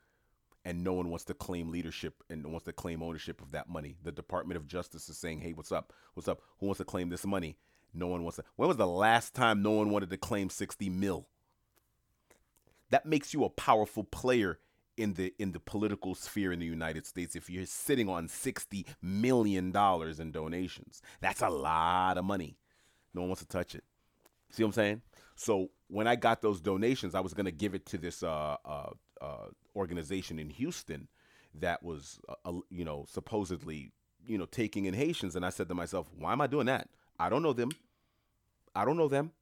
[0.64, 3.96] and no one wants to claim leadership and wants to claim ownership of that money.
[4.02, 5.92] The Department of Justice is saying, "Hey, what's up?
[6.14, 6.40] What's up?
[6.58, 7.56] Who wants to claim this money?"
[7.94, 8.44] No one wants to.
[8.56, 11.28] When was the last time no one wanted to claim 60 mil?
[12.90, 14.58] That makes you a powerful player
[14.96, 18.86] in the in the political sphere in the United States if you're sitting on 60
[19.00, 21.00] million dollars in donations.
[21.20, 22.58] That's a lot of money.
[23.14, 23.84] No one wants to touch it.
[24.50, 25.02] See what I'm saying?
[25.36, 28.56] So when I got those donations, I was going to give it to this uh,
[28.64, 31.08] uh, uh, organization in Houston
[31.60, 33.92] that was, uh, you know, supposedly,
[34.26, 35.36] you know, taking in Haitians.
[35.36, 36.88] And I said to myself, why am I doing that?
[37.18, 37.70] I don't know them.
[38.74, 39.32] I don't know them.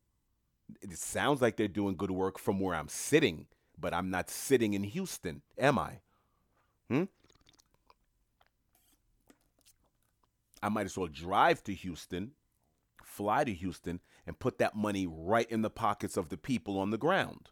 [0.80, 3.46] It sounds like they're doing good work from where I'm sitting,
[3.78, 5.98] but I'm not sitting in Houston, am I?
[6.88, 7.04] Hmm?
[10.62, 12.32] I might as well drive to Houston,
[13.14, 16.90] fly to Houston, and put that money right in the pockets of the people on
[16.90, 17.50] the ground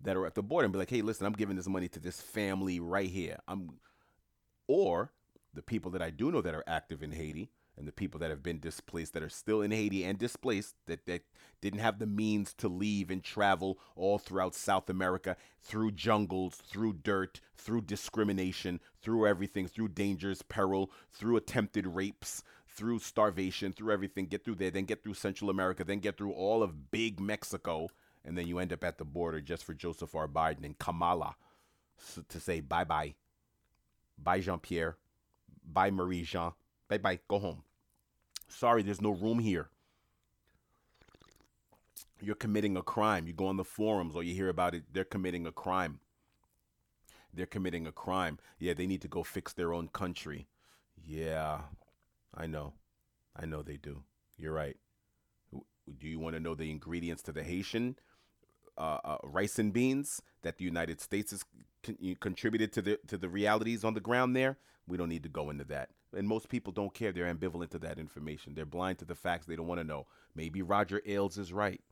[0.00, 2.00] that are at the border and be like, hey, listen, I'm giving this money to
[2.00, 3.38] this family right here.
[3.48, 3.80] I'm
[4.66, 5.12] or
[5.54, 8.30] the people that I do know that are active in Haiti and the people that
[8.30, 11.22] have been displaced that are still in Haiti and displaced that, that
[11.60, 16.92] didn't have the means to leave and travel all throughout South America through jungles, through
[16.92, 22.42] dirt, through discrimination, through everything, through dangers, peril, through attempted rapes,
[22.78, 26.30] through starvation, through everything, get through there, then get through Central America, then get through
[26.30, 27.88] all of big Mexico,
[28.24, 30.28] and then you end up at the border just for Joseph R.
[30.28, 31.34] Biden and Kamala
[32.28, 33.14] to say bye bye.
[34.16, 34.96] Bye, Jean Pierre.
[35.64, 36.52] Bye, Marie Jean.
[36.88, 37.18] Bye bye.
[37.26, 37.64] Go home.
[38.48, 39.68] Sorry, there's no room here.
[42.20, 43.26] You're committing a crime.
[43.26, 45.98] You go on the forums or you hear about it, they're committing a crime.
[47.34, 48.38] They're committing a crime.
[48.58, 50.46] Yeah, they need to go fix their own country.
[51.04, 51.60] Yeah,
[52.38, 52.74] I know.
[53.36, 54.04] I know they do.
[54.38, 54.76] You're right.
[55.52, 57.96] Do you want to know the ingredients to the Haitian
[58.76, 61.44] uh, uh, rice and beans that the United States has
[61.82, 64.58] con- contributed to the to the realities on the ground there?
[64.86, 65.90] We don't need to go into that.
[66.16, 67.12] And most people don't care.
[67.12, 68.54] They're ambivalent to that information.
[68.54, 69.46] They're blind to the facts.
[69.46, 70.06] They don't want to know.
[70.34, 71.82] Maybe Roger Ailes is right.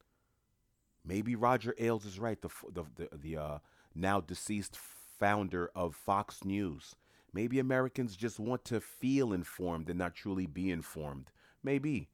[1.04, 2.40] Maybe Roger Ailes is right.
[2.40, 3.58] The the the, the uh,
[3.94, 4.78] now deceased
[5.18, 6.94] founder of Fox News.
[7.36, 11.30] Maybe Americans just want to feel informed and not truly be informed.
[11.62, 12.08] Maybe.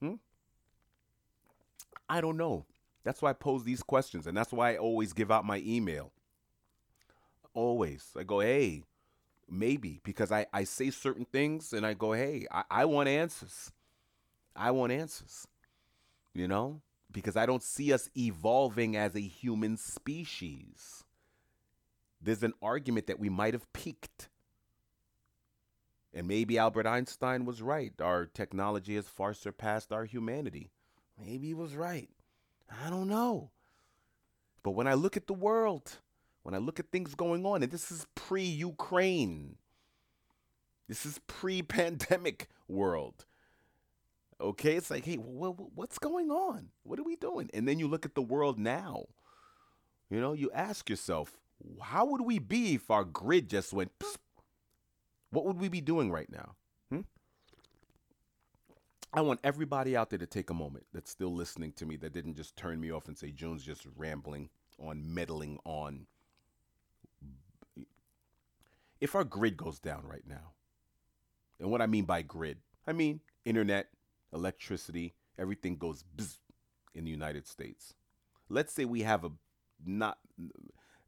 [0.00, 0.16] Hmm?
[2.06, 2.66] I don't know.
[3.04, 6.12] That's why I pose these questions, and that's why I always give out my email.
[7.54, 8.10] Always.
[8.18, 8.82] I go, hey,
[9.48, 13.72] maybe, because I, I say certain things and I go, hey, I, I want answers.
[14.54, 15.48] I want answers.
[16.34, 16.82] You know?
[17.10, 21.04] Because I don't see us evolving as a human species
[22.24, 24.28] there's an argument that we might have peaked.
[26.12, 27.92] And maybe Albert Einstein was right.
[28.00, 30.70] Our technology has far surpassed our humanity.
[31.18, 32.08] Maybe he was right.
[32.84, 33.50] I don't know.
[34.62, 35.98] But when I look at the world,
[36.42, 39.56] when I look at things going on, and this is pre Ukraine,
[40.88, 43.26] This is pre-pandemic world.
[44.40, 46.68] Okay, it's like, hey, what's going on?
[46.82, 47.50] What are we doing?
[47.54, 49.06] And then you look at the world now.
[50.10, 51.40] You know, you ask yourself,
[51.80, 53.92] how would we be if our grid just went?
[55.30, 56.54] What would we be doing right now?
[56.90, 57.00] Hmm?
[59.12, 62.12] I want everybody out there to take a moment that's still listening to me that
[62.12, 64.48] didn't just turn me off and say June's just rambling
[64.78, 66.06] on, meddling on.
[69.00, 70.52] If our grid goes down right now,
[71.60, 73.88] and what I mean by grid, I mean internet,
[74.32, 76.04] electricity, everything goes
[76.94, 77.94] in the United States.
[78.48, 79.32] Let's say we have a
[79.84, 80.18] not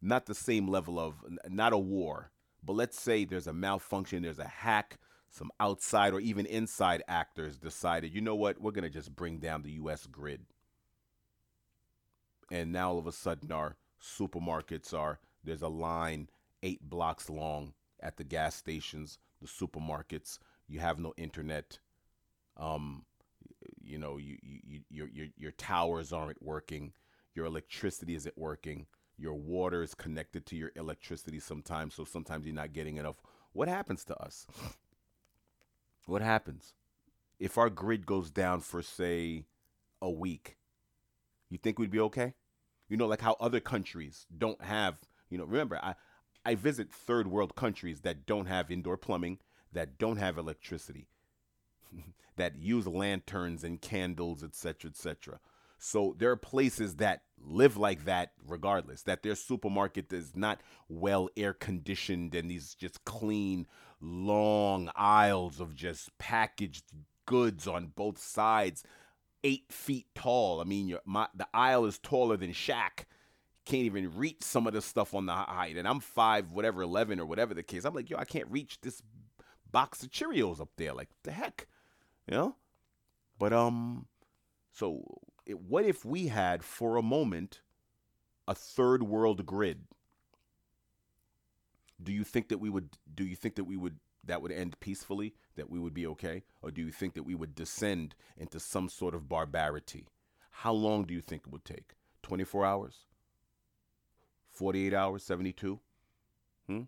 [0.07, 1.17] not the same level of
[1.49, 2.31] not a war,
[2.65, 4.99] but let's say there's a malfunction, there's a hack,
[5.31, 9.39] some outside or even inside actors decided, you know what, we're going to just bring
[9.39, 10.47] down the US grid.
[12.51, 16.29] And now all of a sudden our supermarkets are there's a line
[16.63, 20.39] 8 blocks long at the gas stations, the supermarkets,
[20.69, 21.79] you have no internet.
[22.57, 23.05] Um
[23.83, 26.93] you know, you, you, your, your, your towers aren't working,
[27.35, 28.87] your electricity isn't working,
[29.19, 33.23] your water is connected to your electricity sometimes, so sometimes you're not getting enough.
[33.53, 34.47] What happens to us?
[36.07, 36.75] What happens
[37.39, 39.45] if our grid goes down for, say,
[40.01, 40.57] a week?
[41.51, 42.35] You think we'd be okay?
[42.89, 44.99] You know, like how other countries don't have,
[45.31, 45.95] you know, remember, I,
[46.45, 49.39] I visit third world countries that don't have indoor plumbing,
[49.73, 51.09] that don't have electricity.
[52.37, 55.41] that use lanterns and candles, etc., etc.
[55.79, 61.29] So there are places that live like that regardless, that their supermarket is not well
[61.37, 63.67] air conditioned and these just clean,
[64.01, 66.85] long aisles of just packaged
[67.27, 68.85] goods on both sides,
[69.45, 70.61] eight feet tall.
[70.61, 73.05] I mean, your, my, the aisle is taller than Shaq.
[73.65, 75.77] Can't even reach some of the stuff on the height.
[75.77, 77.85] And I'm five, whatever, 11 or whatever the case.
[77.85, 79.03] I'm like, yo, I can't reach this
[79.71, 80.93] box of Cheerios up there.
[80.93, 81.67] Like, the heck?
[82.29, 82.57] You know?
[83.39, 84.07] But um,
[84.73, 85.03] so
[85.55, 87.61] what if we had for a moment
[88.49, 89.83] a third world grid?
[92.03, 92.91] Do you think that we would?
[93.15, 93.97] Do you think that we would?
[94.25, 95.35] That would end peacefully.
[95.57, 98.89] That we would be okay, or do you think that we would descend into some
[98.89, 100.09] sort of barbarity?
[100.51, 101.95] How long do you think it would take?
[102.23, 103.07] Twenty four hours?
[104.51, 105.23] Forty eight hours?
[105.23, 105.81] Seventy two?
[106.67, 106.83] Hmm.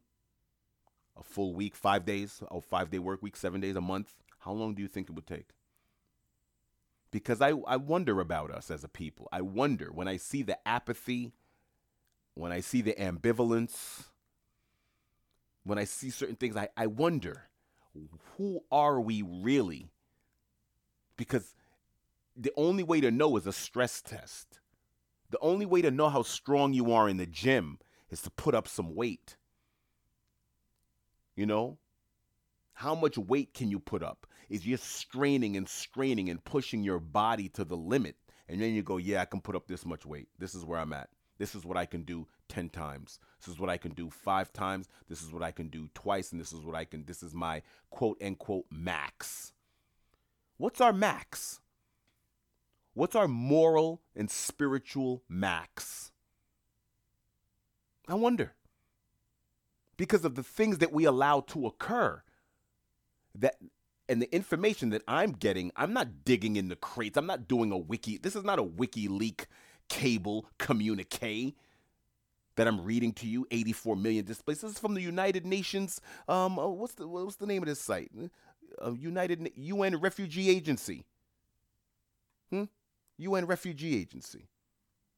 [1.17, 1.75] A full week?
[1.75, 2.43] Five days?
[2.51, 3.37] A five day work week?
[3.37, 3.77] Seven days?
[3.77, 4.15] A month?
[4.41, 5.51] How long do you think it would take?
[7.11, 9.29] Because I, I wonder about us as a people.
[9.33, 11.33] I wonder when I see the apathy,
[12.35, 14.05] when I see the ambivalence,
[15.65, 17.49] when I see certain things, I, I wonder
[18.37, 19.91] who are we really?
[21.17, 21.55] Because
[22.37, 24.61] the only way to know is a stress test.
[25.31, 27.79] The only way to know how strong you are in the gym
[28.11, 29.37] is to put up some weight.
[31.35, 31.79] You know?
[32.75, 34.28] How much weight can you put up?
[34.49, 38.17] Is you're straining and straining and pushing your body to the limit.
[38.49, 40.29] And then you go, yeah, I can put up this much weight.
[40.39, 41.11] This is where I'm at.
[41.39, 43.21] This is what I can do 10 times.
[43.41, 44.89] This is what I can do five times.
[45.09, 46.33] This is what I can do twice.
[46.33, 49.53] And this is what I can, this is my quote unquote max.
[50.57, 51.61] What's our max?
[52.95, 56.11] What's our moral and spiritual max?
[58.09, 58.55] I wonder.
[59.97, 62.23] Because of the things that we allow to occur
[63.37, 63.57] that
[64.09, 67.17] and the information that I'm getting, I'm not digging in the crates.
[67.17, 68.17] I'm not doing a wiki.
[68.17, 69.47] This is not a WikiLeak
[69.89, 71.55] cable communique
[72.57, 73.47] that I'm reading to you.
[73.51, 74.63] 84 million displaced.
[74.63, 76.01] This is from the United Nations.
[76.27, 78.11] Um, uh, what's the what's the name of this site?
[78.83, 81.05] Uh, United UN Refugee Agency.
[82.51, 82.65] Hmm.
[83.19, 84.49] UN Refugee Agency.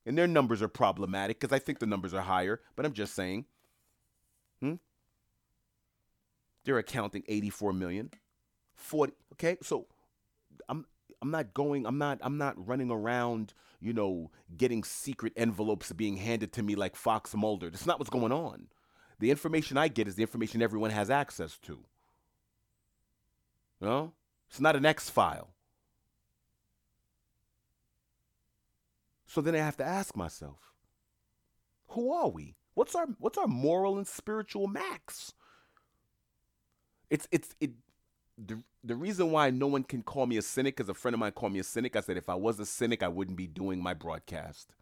[0.05, 3.15] And their numbers are problematic because I think the numbers are higher, but I'm just
[3.15, 3.45] saying.
[4.61, 4.75] Hmm?
[6.65, 8.11] They're accounting 84 million.
[8.81, 9.57] 40 okay?
[9.63, 9.87] So
[10.69, 10.87] I'm
[11.23, 16.17] I'm not going I'm not I'm not running around, you know, getting secret envelopes being
[16.17, 17.71] handed to me like Fox Mulder.
[17.71, 18.69] That's not what's going on.
[19.19, 21.85] The information I get is the information everyone has access to.
[23.81, 24.13] You know?
[24.49, 25.51] It's not an X file.
[29.27, 30.73] So then I have to ask myself,
[31.89, 32.57] who are we?
[32.75, 35.35] What's our what's our moral and spiritual max?
[37.11, 37.73] it's it's it
[38.47, 41.21] the the reason why no one can call me a cynic because a friend of
[41.21, 41.97] mine called me a cynic.
[41.97, 44.75] I said if I was a cynic, I wouldn't be doing my broadcast.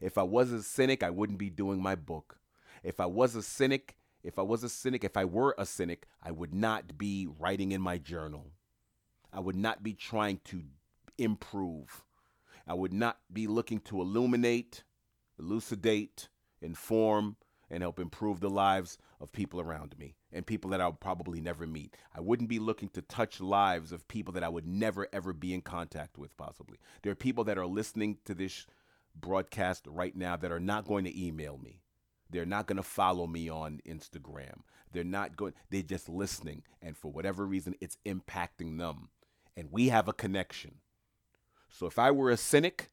[0.00, 2.38] If I was a cynic, I wouldn't be doing my book.
[2.84, 6.06] If I was a cynic, if I was a cynic, if I were a cynic,
[6.22, 8.52] I would not be writing in my journal.
[9.32, 10.62] I would not be trying to
[11.18, 12.04] improve.
[12.66, 14.84] I would not be looking to illuminate,
[15.38, 16.28] elucidate,
[16.62, 17.36] inform,
[17.68, 21.66] and help improve the lives of people around me and people that I'll probably never
[21.66, 21.96] meet.
[22.14, 25.54] I wouldn't be looking to touch lives of people that I would never ever be
[25.54, 26.78] in contact with possibly.
[27.02, 28.66] There are people that are listening to this
[29.14, 31.80] broadcast right now that are not going to email me.
[32.30, 34.60] They're not going to follow me on Instagram.
[34.92, 39.08] They're not going they're just listening and for whatever reason it's impacting them.
[39.56, 40.76] And we have a connection.
[41.70, 42.90] So if I were a cynic,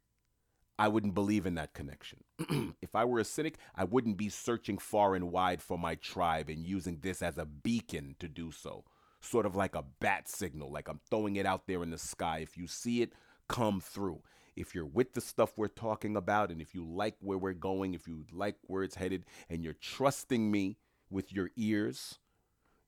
[0.77, 2.24] I wouldn't believe in that connection.
[2.81, 6.49] if I were a cynic, I wouldn't be searching far and wide for my tribe
[6.49, 8.83] and using this as a beacon to do so.
[9.21, 12.39] Sort of like a bat signal, like I'm throwing it out there in the sky.
[12.39, 13.13] If you see it,
[13.47, 14.21] come through.
[14.55, 17.93] If you're with the stuff we're talking about, and if you like where we're going,
[17.93, 20.77] if you like where it's headed, and you're trusting me
[21.09, 22.19] with your ears,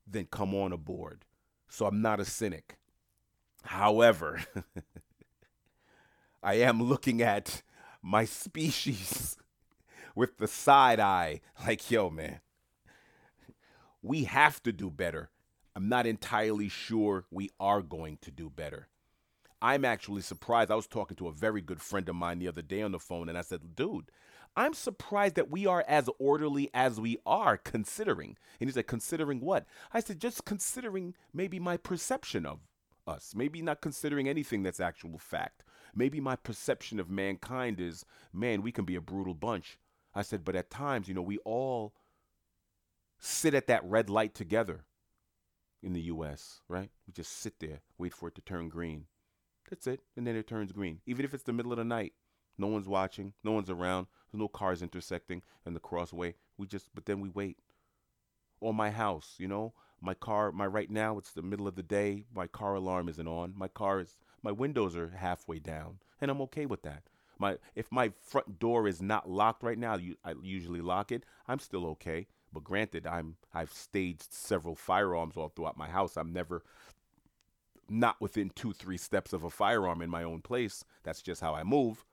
[0.05, 1.25] then come on aboard.
[1.67, 2.77] So I'm not a cynic.
[3.63, 4.41] However,
[6.43, 7.61] I am looking at
[8.01, 9.37] my species
[10.15, 12.39] with the side eye like, yo, man,
[14.01, 15.29] we have to do better.
[15.75, 18.87] I'm not entirely sure we are going to do better.
[19.61, 20.71] I'm actually surprised.
[20.71, 22.99] I was talking to a very good friend of mine the other day on the
[22.99, 24.11] phone, and I said, dude,
[24.55, 28.37] I'm surprised that we are as orderly as we are considering.
[28.59, 29.65] And he said, considering what?
[29.93, 32.59] I said, just considering maybe my perception of
[33.07, 35.63] us, maybe not considering anything that's actual fact.
[35.95, 39.77] Maybe my perception of mankind is, man, we can be a brutal bunch.
[40.13, 41.93] I said, but at times, you know, we all
[43.19, 44.85] sit at that red light together
[45.81, 46.89] in the US, right?
[47.05, 49.05] We just sit there, wait for it to turn green.
[49.69, 50.01] That's it.
[50.15, 51.01] And then it turns green.
[51.05, 52.13] Even if it's the middle of the night,
[52.57, 56.35] no one's watching, no one's around, there's no cars intersecting in the crossway.
[56.57, 57.57] We just, but then we wait.
[58.59, 61.83] Or my house, you know, my car, my right now, it's the middle of the
[61.83, 62.25] day.
[62.33, 63.53] My car alarm isn't on.
[63.55, 64.17] My car is
[64.47, 67.03] my windows are halfway down, and I'm okay with that.
[67.37, 71.25] My if my front door is not locked right now, you, I usually lock it.
[71.49, 72.27] I'm still okay.
[72.53, 76.15] But granted, I'm I've staged several firearms all throughout my house.
[76.15, 76.63] I'm never
[77.89, 80.85] not within two three steps of a firearm in my own place.
[81.03, 82.05] That's just how I move.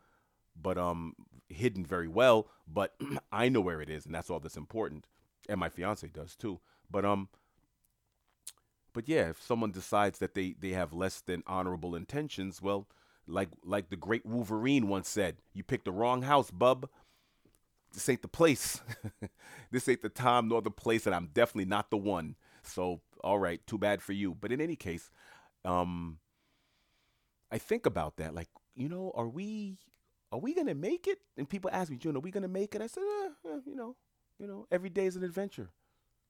[0.60, 1.14] But um,
[1.48, 2.48] hidden very well.
[2.66, 2.96] But
[3.30, 5.06] I know where it is, and that's all that's important.
[5.48, 6.58] And my fiance does too.
[6.90, 7.28] But um,
[8.94, 12.88] but yeah, if someone decides that they, they have less than honorable intentions, well,
[13.26, 16.88] like like the great Wolverine once said, you picked the wrong house, bub.
[17.92, 18.80] This ain't the place.
[19.70, 22.36] this ain't the time nor the place, and I'm definitely not the one.
[22.62, 24.34] So, all right, too bad for you.
[24.34, 25.10] But in any case,
[25.64, 26.18] um,
[27.52, 28.34] I think about that.
[28.34, 29.78] Like, you know, are we
[30.32, 31.18] are we gonna make it?
[31.36, 32.82] And people ask me, June, are we gonna make it?
[32.82, 33.96] I said, eh, eh, you know,
[34.38, 35.70] you know, every day is an adventure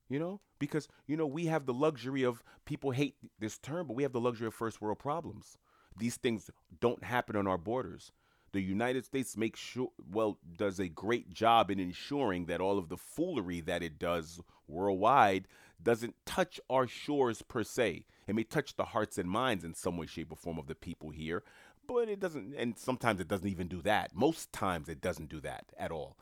[0.09, 0.41] you know?
[0.59, 4.13] Because you know we have the luxury of people hate this term but we have
[4.13, 5.59] the luxury of first world problems.
[5.97, 6.51] These things
[6.81, 8.13] don't happen on our borders.
[8.53, 12.89] The united states makes sure well does a great job in ensuring that all of
[12.89, 15.49] the foolery that it does worldwide
[15.83, 18.07] doesn't touch our shores per se.
[18.27, 20.75] It may touch the hearts and minds in some way shape or form of the
[20.75, 21.43] people here
[21.87, 24.15] but it doesn't and sometimes it doesn't even do that.
[24.15, 26.17] Most times it doesn't do that at all.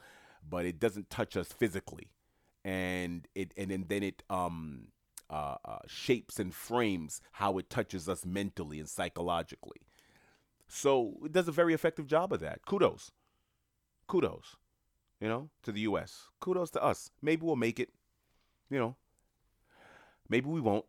[0.49, 2.09] But it doesn't touch us physically
[2.65, 4.89] and it and, and then it um
[5.33, 9.81] uh, uh, shapes and frames how it touches us mentally and psychologically.
[10.69, 12.67] So it does a very effective job of that.
[12.67, 13.13] Kudos,
[14.07, 14.57] kudos,
[15.21, 16.29] you know, to the U.S.
[16.41, 17.11] Kudos to us.
[17.23, 17.89] Maybe we'll make it.
[18.69, 18.97] You know,
[20.29, 20.85] maybe we won't.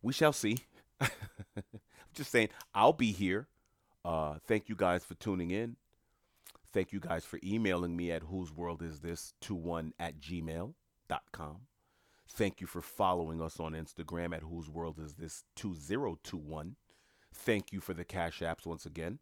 [0.00, 0.58] We shall see.
[2.14, 3.48] Just saying, I'll be here.
[4.04, 5.76] Uh, thank you guys for tuning in.
[6.72, 10.74] Thank you guys for emailing me at whose world is this 21 at gmail
[11.32, 11.58] com.
[12.28, 16.76] Thank you for following us on Instagram at Whose World Is This 2021.
[17.34, 19.18] Thank you for the Cash Apps once again.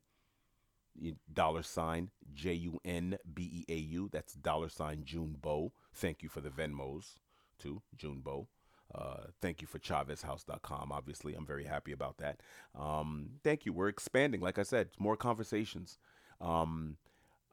[1.32, 4.08] Dollar sign J U N B E A U.
[4.10, 5.72] That's dollar sign June Bow.
[5.92, 7.18] Thank you for the Venmos
[7.58, 8.48] too, June Bow.
[8.94, 10.92] Uh, thank you for ChavezHouse.com.
[10.92, 12.40] Obviously, I'm very happy about that.
[12.74, 13.72] Um, thank you.
[13.72, 14.40] We're expanding.
[14.40, 15.98] Like I said, more conversations.
[16.40, 16.96] Um,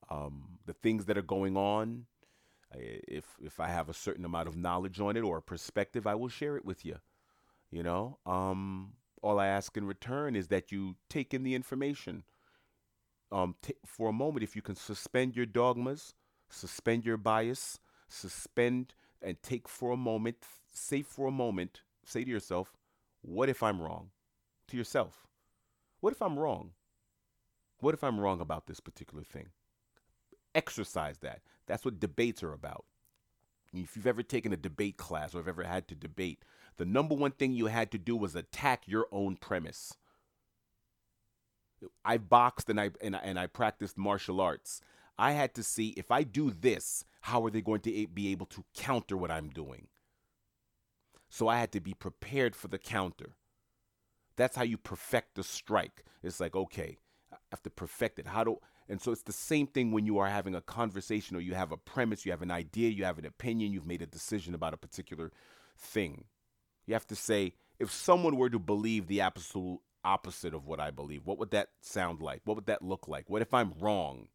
[0.09, 2.05] um, the things that are going on
[2.78, 6.15] if if I have a certain amount of knowledge on it or a perspective, I
[6.15, 6.97] will share it with you.
[7.71, 12.24] You know, um, all I ask in return is that you take in the information.
[13.32, 16.13] Um, t- for a moment, if you can suspend your dogmas,
[16.49, 20.38] suspend your bias, suspend and take for a moment,
[20.71, 22.78] say for a moment, say to yourself,
[23.21, 24.11] "What if I'm wrong?"
[24.67, 25.28] To yourself,
[25.99, 26.74] "What if I'm wrong?"
[27.80, 29.49] What if I'm wrong about this particular thing?
[30.55, 31.41] exercise that.
[31.68, 32.86] That's what debates are about.
[33.74, 36.43] If you've ever taken a debate class or have ever had to debate,
[36.78, 39.93] the number one thing you had to do was attack your own premise.
[42.05, 44.82] I boxed and I and I, and I practiced martial arts.
[45.18, 48.45] I had to see if I do this, how are they going to be able
[48.47, 49.88] to counter what I'm doing?
[51.30, 53.36] So I had to be prepared for the counter.
[54.36, 56.03] That's how you perfect the strike.
[56.22, 56.97] It's like, okay,
[57.32, 58.28] I have to perfect it.
[58.28, 58.57] How do
[58.89, 61.71] and so it's the same thing when you are having a conversation or you have
[61.71, 64.73] a premise, you have an idea, you have an opinion, you've made a decision about
[64.73, 65.31] a particular
[65.77, 66.25] thing.
[66.86, 70.91] You have to say, if someone were to believe the absolute opposite of what I
[70.91, 72.41] believe, what would that sound like?
[72.43, 73.29] What would that look like?
[73.29, 74.27] What if I'm wrong?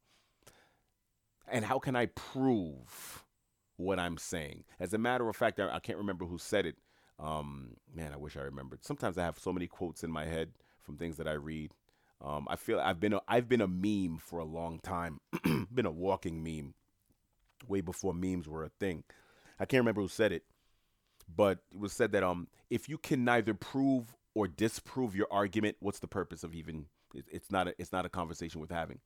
[1.47, 3.25] And how can I prove
[3.77, 4.65] what I'm saying?
[4.81, 6.77] As a matter of fact, I, I can't remember who said it.
[7.19, 8.85] Um, man, I wish I remembered.
[8.85, 11.73] Sometimes I have so many quotes in my head from things that I read.
[12.25, 15.21] Um, I feel I've been a, I've been a meme for a long time.
[15.73, 16.75] been a walking meme,
[17.67, 19.05] way before memes were a thing.
[19.61, 20.45] I can't remember who said it,
[21.35, 25.77] but it was said that um if you can neither prove or disprove your argument,
[25.81, 26.87] what's the purpose of even?
[27.15, 28.99] It, it's not a it's not a conversation worth having.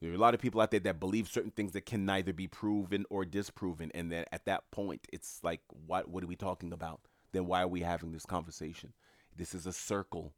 [0.00, 2.32] There are a lot of people out there that believe certain things that can neither
[2.32, 6.36] be proven or disproven, and then at that point, it's like, what what are we
[6.36, 7.00] talking about?
[7.32, 8.92] Then why are we having this conversation?
[9.36, 10.34] This is a circle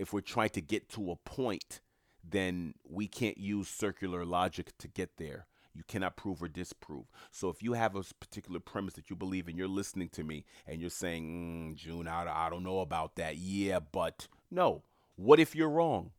[0.00, 1.82] if we're trying to get to a point,
[2.26, 5.46] then we can't use circular logic to get there.
[5.74, 7.04] You cannot prove or disprove.
[7.30, 10.46] So if you have a particular premise that you believe in, you're listening to me
[10.66, 13.36] and you're saying, mm, June, I, I don't know about that.
[13.36, 14.84] Yeah, but no.
[15.16, 16.12] What if you're wrong?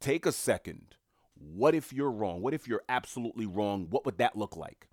[0.00, 0.96] Take a second.
[1.36, 2.42] What if you're wrong?
[2.42, 3.86] What if you're absolutely wrong?
[3.88, 4.88] What would that look like?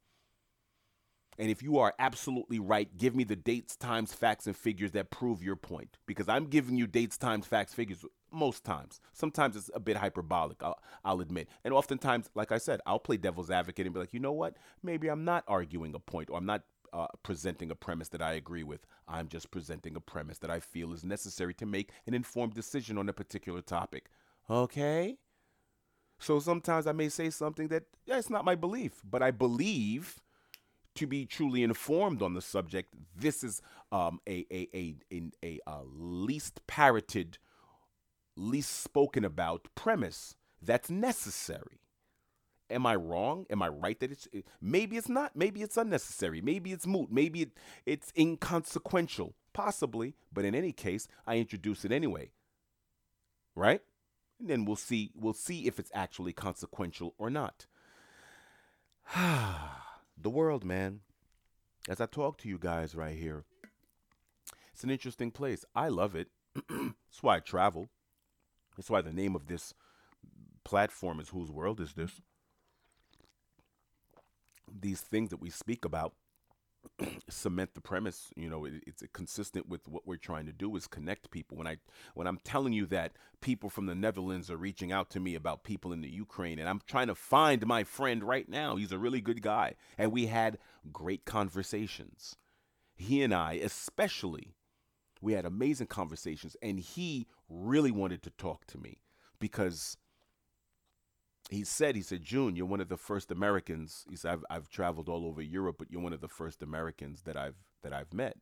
[1.38, 5.10] And if you are absolutely right, give me the dates, times, facts, and figures that
[5.10, 5.98] prove your point.
[6.06, 9.00] Because I'm giving you dates, times, facts, figures most times.
[9.14, 11.50] Sometimes it's a bit hyperbolic, I'll, I'll, admit.
[11.64, 14.58] And oftentimes, like I said, I'll play devil's advocate and be like, you know what?
[14.84, 16.64] Maybe I'm not arguing a point or I'm not
[16.94, 18.86] uh, presenting a premise that I agree with.
[19.08, 22.98] I'm just presenting a premise that I feel is necessary to make an informed decision
[22.98, 24.10] on a particular topic.
[24.50, 25.18] Okay?
[26.20, 30.20] So sometimes I may say something that, yeah, it's not my belief, but I believe
[30.96, 33.62] to be truly informed on the subject, this is
[33.92, 37.38] um, a, a, a, a, a, a least parroted,
[38.36, 41.80] least spoken about premise that's necessary.
[42.70, 43.46] Am I wrong?
[43.50, 44.28] Am I right that it's
[44.62, 45.36] maybe it's not?
[45.36, 46.40] Maybe it's unnecessary.
[46.40, 47.12] Maybe it's moot.
[47.12, 47.52] Maybe it,
[47.86, 49.36] it's inconsequential.
[49.54, 52.32] Possibly, but in any case, I introduce it anyway.
[53.54, 53.82] Right?
[54.40, 57.66] And then we'll see we'll see if it's actually consequential or not.
[60.24, 61.02] the world, man.
[61.90, 63.44] As I talk to you guys right here,
[64.74, 65.66] it's an interesting place.
[65.76, 66.28] I love it.
[66.70, 67.90] That's why I travel.
[68.76, 69.74] That's why the name of this
[70.64, 72.22] platform is Whose World Is This?
[74.72, 76.14] These things that we speak about
[77.30, 80.88] cement the premise you know it, it's consistent with what we're trying to do is
[80.88, 81.58] connect people.
[81.58, 81.78] When i
[82.14, 85.64] when i'm telling you that people from the netherlands are reaching out to me about
[85.64, 88.98] people in the ukraine and i'm trying to find my friend right now he's a
[88.98, 90.58] really good guy and we had
[90.92, 92.36] great conversations.
[92.96, 94.56] He and i especially
[95.22, 99.02] we had amazing conversations and he really wanted to talk to me
[99.40, 99.98] because
[101.52, 104.06] he said, he said, June, you're one of the first Americans.
[104.10, 107.24] He said, I've, I've traveled all over Europe, but you're one of the first Americans
[107.24, 108.38] that I've that I've met,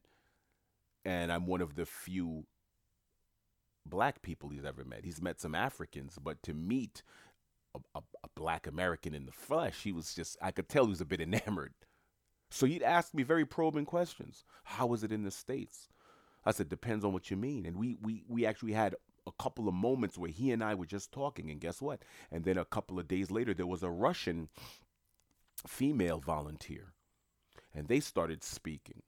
[1.03, 2.45] and I'm one of the few
[3.83, 5.05] black people he's ever met.
[5.05, 7.01] He's met some Africans, but to meet
[7.73, 10.91] a, a, a black American in the flesh, he was just I could tell he
[10.91, 11.73] was a bit enamored.
[12.51, 14.45] So he'd ask me very probing questions.
[14.63, 15.87] How is it in the states?
[16.45, 17.65] I said, depends on what you mean.
[17.65, 18.93] And we we we actually had
[19.29, 22.01] a couple of moments where he and I were just talking, and guess what?
[22.31, 24.49] And then a couple of days later, there was a Russian
[25.67, 26.93] female volunteer,
[27.73, 29.01] and they started speaking.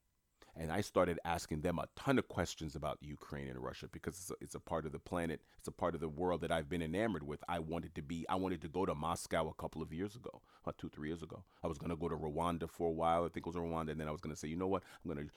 [0.54, 4.30] And I started asking them a ton of questions about Ukraine and Russia because it's
[4.30, 6.68] a, it's a part of the planet, it's a part of the world that I've
[6.68, 7.42] been enamored with.
[7.48, 10.42] I wanted to be, I wanted to go to Moscow a couple of years ago,
[10.62, 11.42] about two, three years ago.
[11.64, 13.24] I was going to go to Rwanda for a while.
[13.24, 13.92] I think it was Rwanda.
[13.92, 14.82] And then I was going to say, you know what?
[15.02, 15.32] I'm going to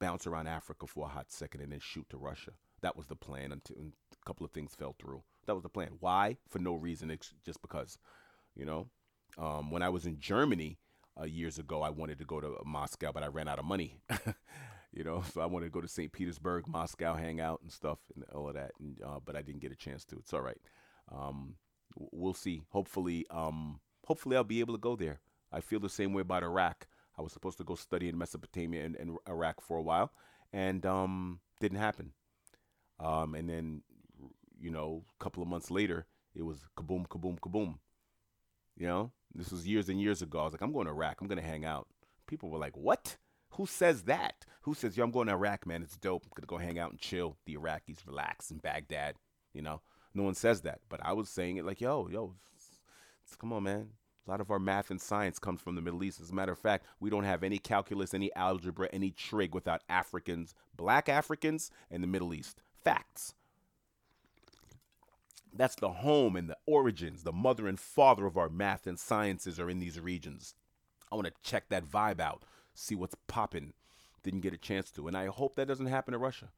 [0.00, 2.52] bounce around Africa for a hot second and then shoot to Russia.
[2.82, 3.76] That was the plan until
[4.28, 5.22] couple of things fell through.
[5.46, 5.92] That was the plan.
[6.00, 6.36] Why?
[6.50, 7.98] For no reason, it's just because.
[8.54, 8.88] You know,
[9.38, 10.78] um, when I was in Germany
[11.18, 14.00] uh, years ago, I wanted to go to Moscow, but I ran out of money.
[14.92, 16.12] you know, so I wanted to go to St.
[16.12, 18.72] Petersburg, Moscow, hang out and stuff, and all of that.
[18.80, 20.16] And, uh, but I didn't get a chance to.
[20.16, 20.60] It's all right.
[21.10, 21.54] Um,
[21.96, 22.64] we'll see.
[22.70, 25.20] Hopefully, um, hopefully I'll be able to go there.
[25.52, 26.86] I feel the same way about Iraq.
[27.16, 30.12] I was supposed to go study in Mesopotamia and, and Iraq for a while,
[30.52, 32.12] and um, didn't happen.
[33.00, 33.82] Um, and then,
[34.60, 37.78] you know, a couple of months later, it was kaboom, kaboom, kaboom.
[38.76, 40.40] You know, this was years and years ago.
[40.40, 41.20] I was like, I'm going to Iraq.
[41.20, 41.88] I'm going to hang out.
[42.26, 43.16] People were like, what?
[43.52, 44.44] Who says that?
[44.62, 45.82] Who says, yo, I'm going to Iraq, man.
[45.82, 46.24] It's dope.
[46.24, 47.38] I'm going to go hang out and chill.
[47.46, 49.16] The Iraqis relax in Baghdad.
[49.52, 49.80] You know,
[50.14, 50.80] no one says that.
[50.88, 52.34] But I was saying it like, yo, yo,
[53.36, 53.88] Come on, man.
[54.26, 56.20] A lot of our math and science comes from the Middle East.
[56.20, 59.82] As a matter of fact, we don't have any calculus, any algebra, any trig without
[59.88, 62.62] Africans, black Africans, and the Middle East.
[62.84, 63.34] Facts.
[65.52, 69.58] That's the home and the origins, the mother and father of our math and sciences
[69.58, 70.54] are in these regions.
[71.10, 72.42] I want to check that vibe out,
[72.74, 73.72] see what's popping.
[74.22, 75.08] Didn't get a chance to.
[75.08, 76.48] And I hope that doesn't happen to Russia.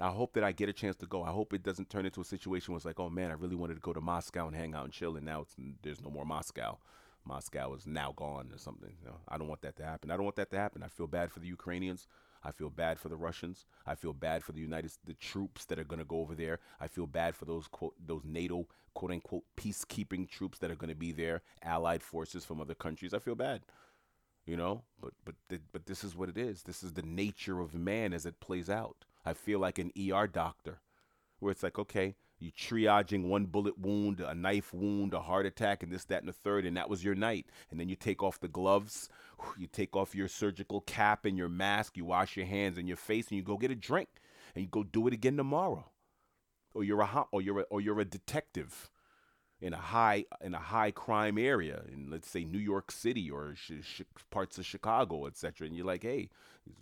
[0.00, 1.22] I hope that I get a chance to go.
[1.22, 3.56] I hope it doesn't turn into a situation where it's like, oh man, I really
[3.56, 5.46] wanted to go to Moscow and hang out and chill, and now
[5.82, 6.78] there's no more Moscow.
[7.24, 8.92] Moscow is now gone or something.
[9.02, 10.10] You know, I don't want that to happen.
[10.10, 10.82] I don't want that to happen.
[10.82, 12.06] I feel bad for the Ukrainians.
[12.46, 13.66] I feel bad for the Russians.
[13.86, 16.60] I feel bad for the United the troops that are going to go over there.
[16.80, 20.88] I feel bad for those quote those NATO quote unquote peacekeeping troops that are going
[20.88, 23.12] to be there, allied forces from other countries.
[23.12, 23.62] I feel bad.
[24.46, 25.34] You know, but but
[25.72, 26.62] but this is what it is.
[26.62, 29.04] This is the nature of man as it plays out.
[29.24, 30.82] I feel like an ER doctor,
[31.40, 35.82] where it's like, okay, you triaging one bullet wound, a knife wound, a heart attack,
[35.82, 37.46] and this, that, and the third, and that was your night.
[37.70, 39.08] And then you take off the gloves,
[39.58, 42.96] you take off your surgical cap and your mask, you wash your hands and your
[42.96, 44.08] face, and you go get a drink,
[44.54, 45.90] and you go do it again tomorrow.
[46.74, 48.90] Or you're a or you're a, or you're a detective
[49.66, 53.54] in a high in a high crime area in let's say New York City or
[53.56, 55.66] sh- sh- parts of Chicago, etc.
[55.66, 56.30] And you're like, hey,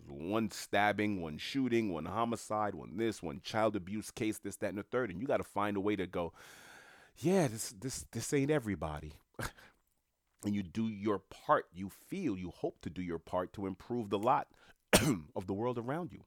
[0.07, 4.77] one stabbing, one shooting, one homicide, one this, one child abuse case, this, that, and
[4.79, 6.35] the third, and you got to find a way to go.
[7.17, 9.15] Yeah, this this this ain't everybody.
[10.45, 11.67] and you do your part.
[11.73, 14.49] You feel, you hope to do your part to improve the lot
[14.93, 16.25] of the world around you.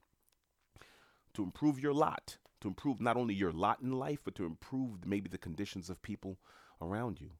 [1.34, 5.06] To improve your lot to improve not only your lot in life, but to improve
[5.06, 6.38] maybe the conditions of people
[6.80, 7.30] around you.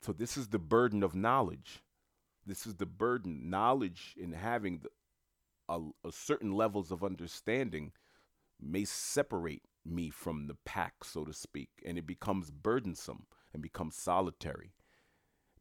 [0.00, 1.82] So, this is the burden of knowledge.
[2.44, 4.90] This is the burden, knowledge in having the,
[5.68, 7.92] a, a certain levels of understanding
[8.60, 13.96] may separate me from the pack, so to speak, and it becomes burdensome and becomes
[13.96, 14.72] solitary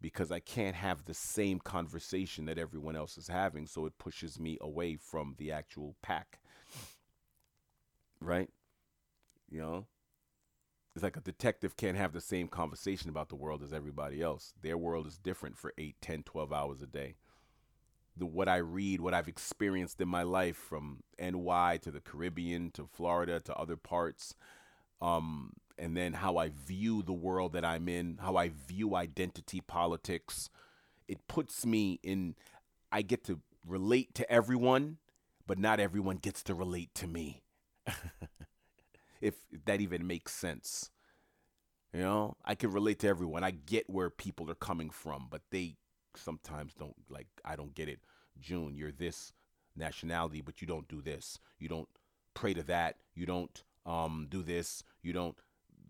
[0.02, 4.40] because I can't have the same conversation that everyone else is having, so it pushes
[4.40, 6.40] me away from the actual pack
[8.26, 8.50] right?
[9.50, 9.86] You know,
[10.96, 14.54] it's like a detective can't have the same conversation about the world as everybody else.
[14.62, 17.16] Their world is different for 8, 10, 12 hours a day.
[18.16, 22.72] The what I read, what I've experienced in my life from NY to the Caribbean
[22.72, 24.36] to Florida to other parts,
[25.02, 29.60] um, and then how I view the world that I'm in, how I view identity
[29.60, 30.50] politics,
[31.10, 32.36] it puts me in
[32.92, 34.98] I get to relate to everyone,
[35.46, 37.44] but not everyone gets to relate to me.
[39.22, 39.36] if
[39.66, 40.90] that even makes sense.
[41.94, 43.44] You know, I can relate to everyone.
[43.44, 45.78] I get where people are coming from, but they
[46.16, 48.00] sometimes don't like I don't get it.
[48.40, 49.34] June, you're this
[49.76, 51.40] nationality, but you don't do this.
[51.60, 51.88] You don't
[52.34, 52.98] pray to that.
[53.14, 54.84] You don't um do this.
[55.02, 55.38] You don't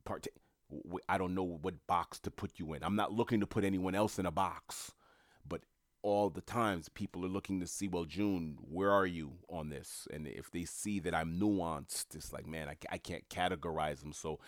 [0.04, 0.34] partake
[1.08, 2.84] I don't know what box to put you in.
[2.84, 4.92] I'm not looking to put anyone else in a box
[6.06, 10.08] all the times people are looking to see, well, June, where are you on this?
[10.14, 14.14] And if they see that I'm nuanced, it's like, man, I, I can't categorize them.
[14.14, 14.40] So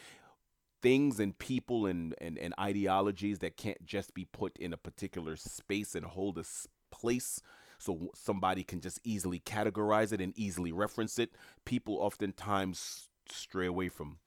[0.84, 5.36] things and people and, and, and ideologies that can't just be put in a particular
[5.36, 6.43] space and hold a
[6.91, 7.41] place
[7.80, 11.32] so somebody can just easily categorize it and easily reference it.
[11.66, 14.20] People oftentimes stray away from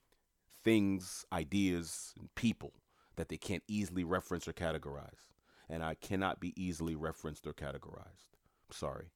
[0.64, 2.72] things, ideas, and people
[3.14, 5.30] that they can't easily reference or categorize
[5.70, 8.26] and I cannot be easily referenced or categorized.
[8.68, 9.06] I'm sorry.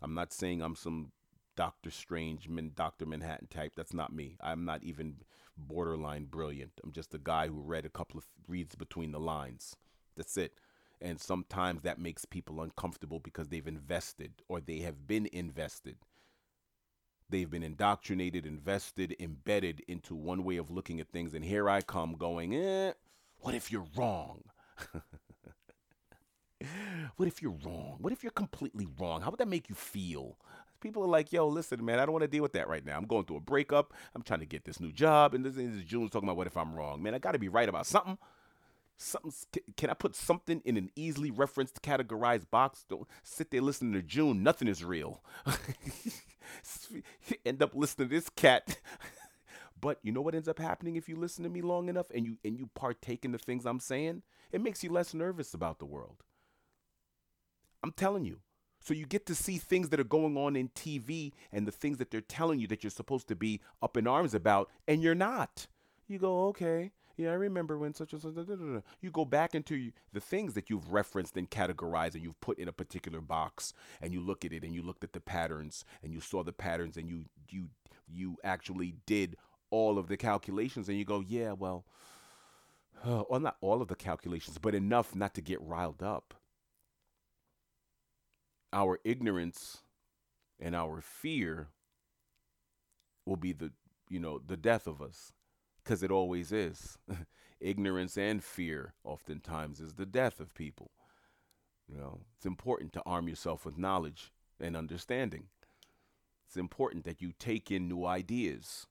[0.00, 1.12] I'm not saying I'm some
[1.56, 3.72] Doctor Strange, Doctor Manhattan type.
[3.76, 4.36] That's not me.
[4.40, 5.16] I'm not even
[5.56, 6.70] borderline brilliant.
[6.84, 9.74] I'm just a guy who read a couple of reads between the lines.
[10.16, 10.52] That's it.
[11.00, 15.96] And sometimes that makes people uncomfortable because they've invested or they have been invested.
[17.28, 21.34] They've been indoctrinated, invested, embedded into one way of looking at things.
[21.34, 22.92] And here I come going, eh,
[23.40, 24.42] what if you're wrong?
[27.16, 27.96] what if you're wrong?
[28.00, 29.22] What if you're completely wrong?
[29.22, 30.36] How would that make you feel?
[30.80, 32.96] People are like, yo, listen, man, I don't want to deal with that right now.
[32.96, 33.92] I'm going through a breakup.
[34.14, 35.34] I'm trying to get this new job.
[35.34, 37.02] And this is June's talking about what if I'm wrong.
[37.02, 38.18] Man, I got to be right about something.
[38.96, 39.62] Something.
[39.76, 42.84] Can I put something in an easily referenced, categorized box?
[42.88, 44.42] Don't sit there listening to June.
[44.42, 45.20] Nothing is real.
[47.46, 48.78] End up listening to this cat.
[49.80, 52.26] but you know what ends up happening if you listen to me long enough and
[52.26, 54.22] you and you partake in the things I'm saying?
[54.52, 56.22] It makes you less nervous about the world.
[57.82, 58.40] I'm telling you.
[58.80, 61.98] So you get to see things that are going on in TV and the things
[61.98, 65.14] that they're telling you that you're supposed to be up in arms about, and you're
[65.14, 65.66] not.
[66.06, 68.34] You go, okay, yeah, I remember when such and such.
[68.34, 68.80] Da, da, da.
[69.00, 72.68] You go back into the things that you've referenced and categorized and you've put in
[72.68, 76.14] a particular box, and you look at it and you looked at the patterns and
[76.14, 77.68] you saw the patterns and you you
[78.08, 79.36] you actually did
[79.70, 81.84] all of the calculations and you go, yeah, well,
[83.04, 86.34] well, not all of the calculations, but enough not to get riled up.
[88.72, 89.78] Our ignorance
[90.60, 91.68] and our fear
[93.24, 93.72] will be the,
[94.08, 95.32] you know, the death of us
[95.82, 96.98] because it always is.
[97.60, 100.90] Ignorance and fear oftentimes is the death of people.
[101.88, 105.44] You know, it's important to arm yourself with knowledge and understanding.
[106.46, 108.86] It's important that you take in new ideas.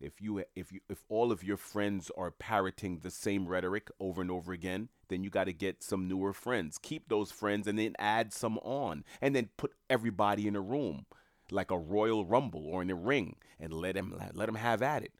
[0.00, 4.22] If you if you if all of your friends are parroting the same rhetoric over
[4.22, 6.78] and over again, then you got to get some newer friends.
[6.78, 11.04] Keep those friends and then add some on and then put everybody in a room
[11.50, 15.02] like a royal rumble or in a ring and let them let them have at
[15.02, 15.12] it.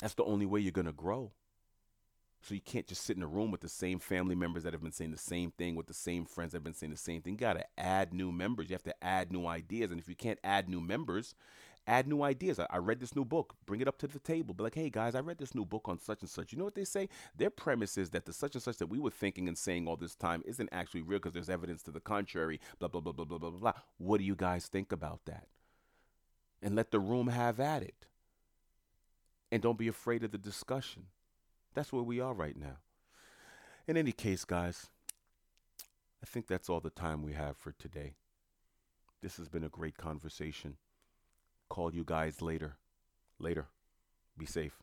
[0.00, 1.32] That's the only way you're going to grow.
[2.40, 4.82] So you can't just sit in a room with the same family members that have
[4.82, 7.20] been saying the same thing, with the same friends that have been saying the same
[7.20, 7.32] thing.
[7.32, 8.70] You got to add new members.
[8.70, 9.90] You have to add new ideas.
[9.90, 11.34] And if you can't add new members,
[11.88, 12.60] add new ideas.
[12.60, 13.54] I, I, read this new book.
[13.66, 14.54] Bring it up to the table.
[14.54, 16.52] Be like, hey guys, I read this new book on such and such.
[16.52, 17.08] You know what they say?
[17.36, 19.96] Their premise is that the such and such that we were thinking and saying all
[19.96, 22.60] this time isn't actually real because there's evidence to the contrary.
[22.78, 23.72] Blah blah blah blah blah blah blah.
[23.96, 25.48] What do you guys think about that?
[26.62, 28.06] And let the room have at it.
[29.50, 31.06] And don't be afraid of the discussion.
[31.74, 32.78] That's where we are right now.
[33.86, 34.88] In any case, guys,
[36.22, 38.16] I think that's all the time we have for today.
[39.22, 40.76] This has been a great conversation.
[41.68, 42.76] Call you guys later.
[43.38, 43.68] Later.
[44.36, 44.82] Be safe.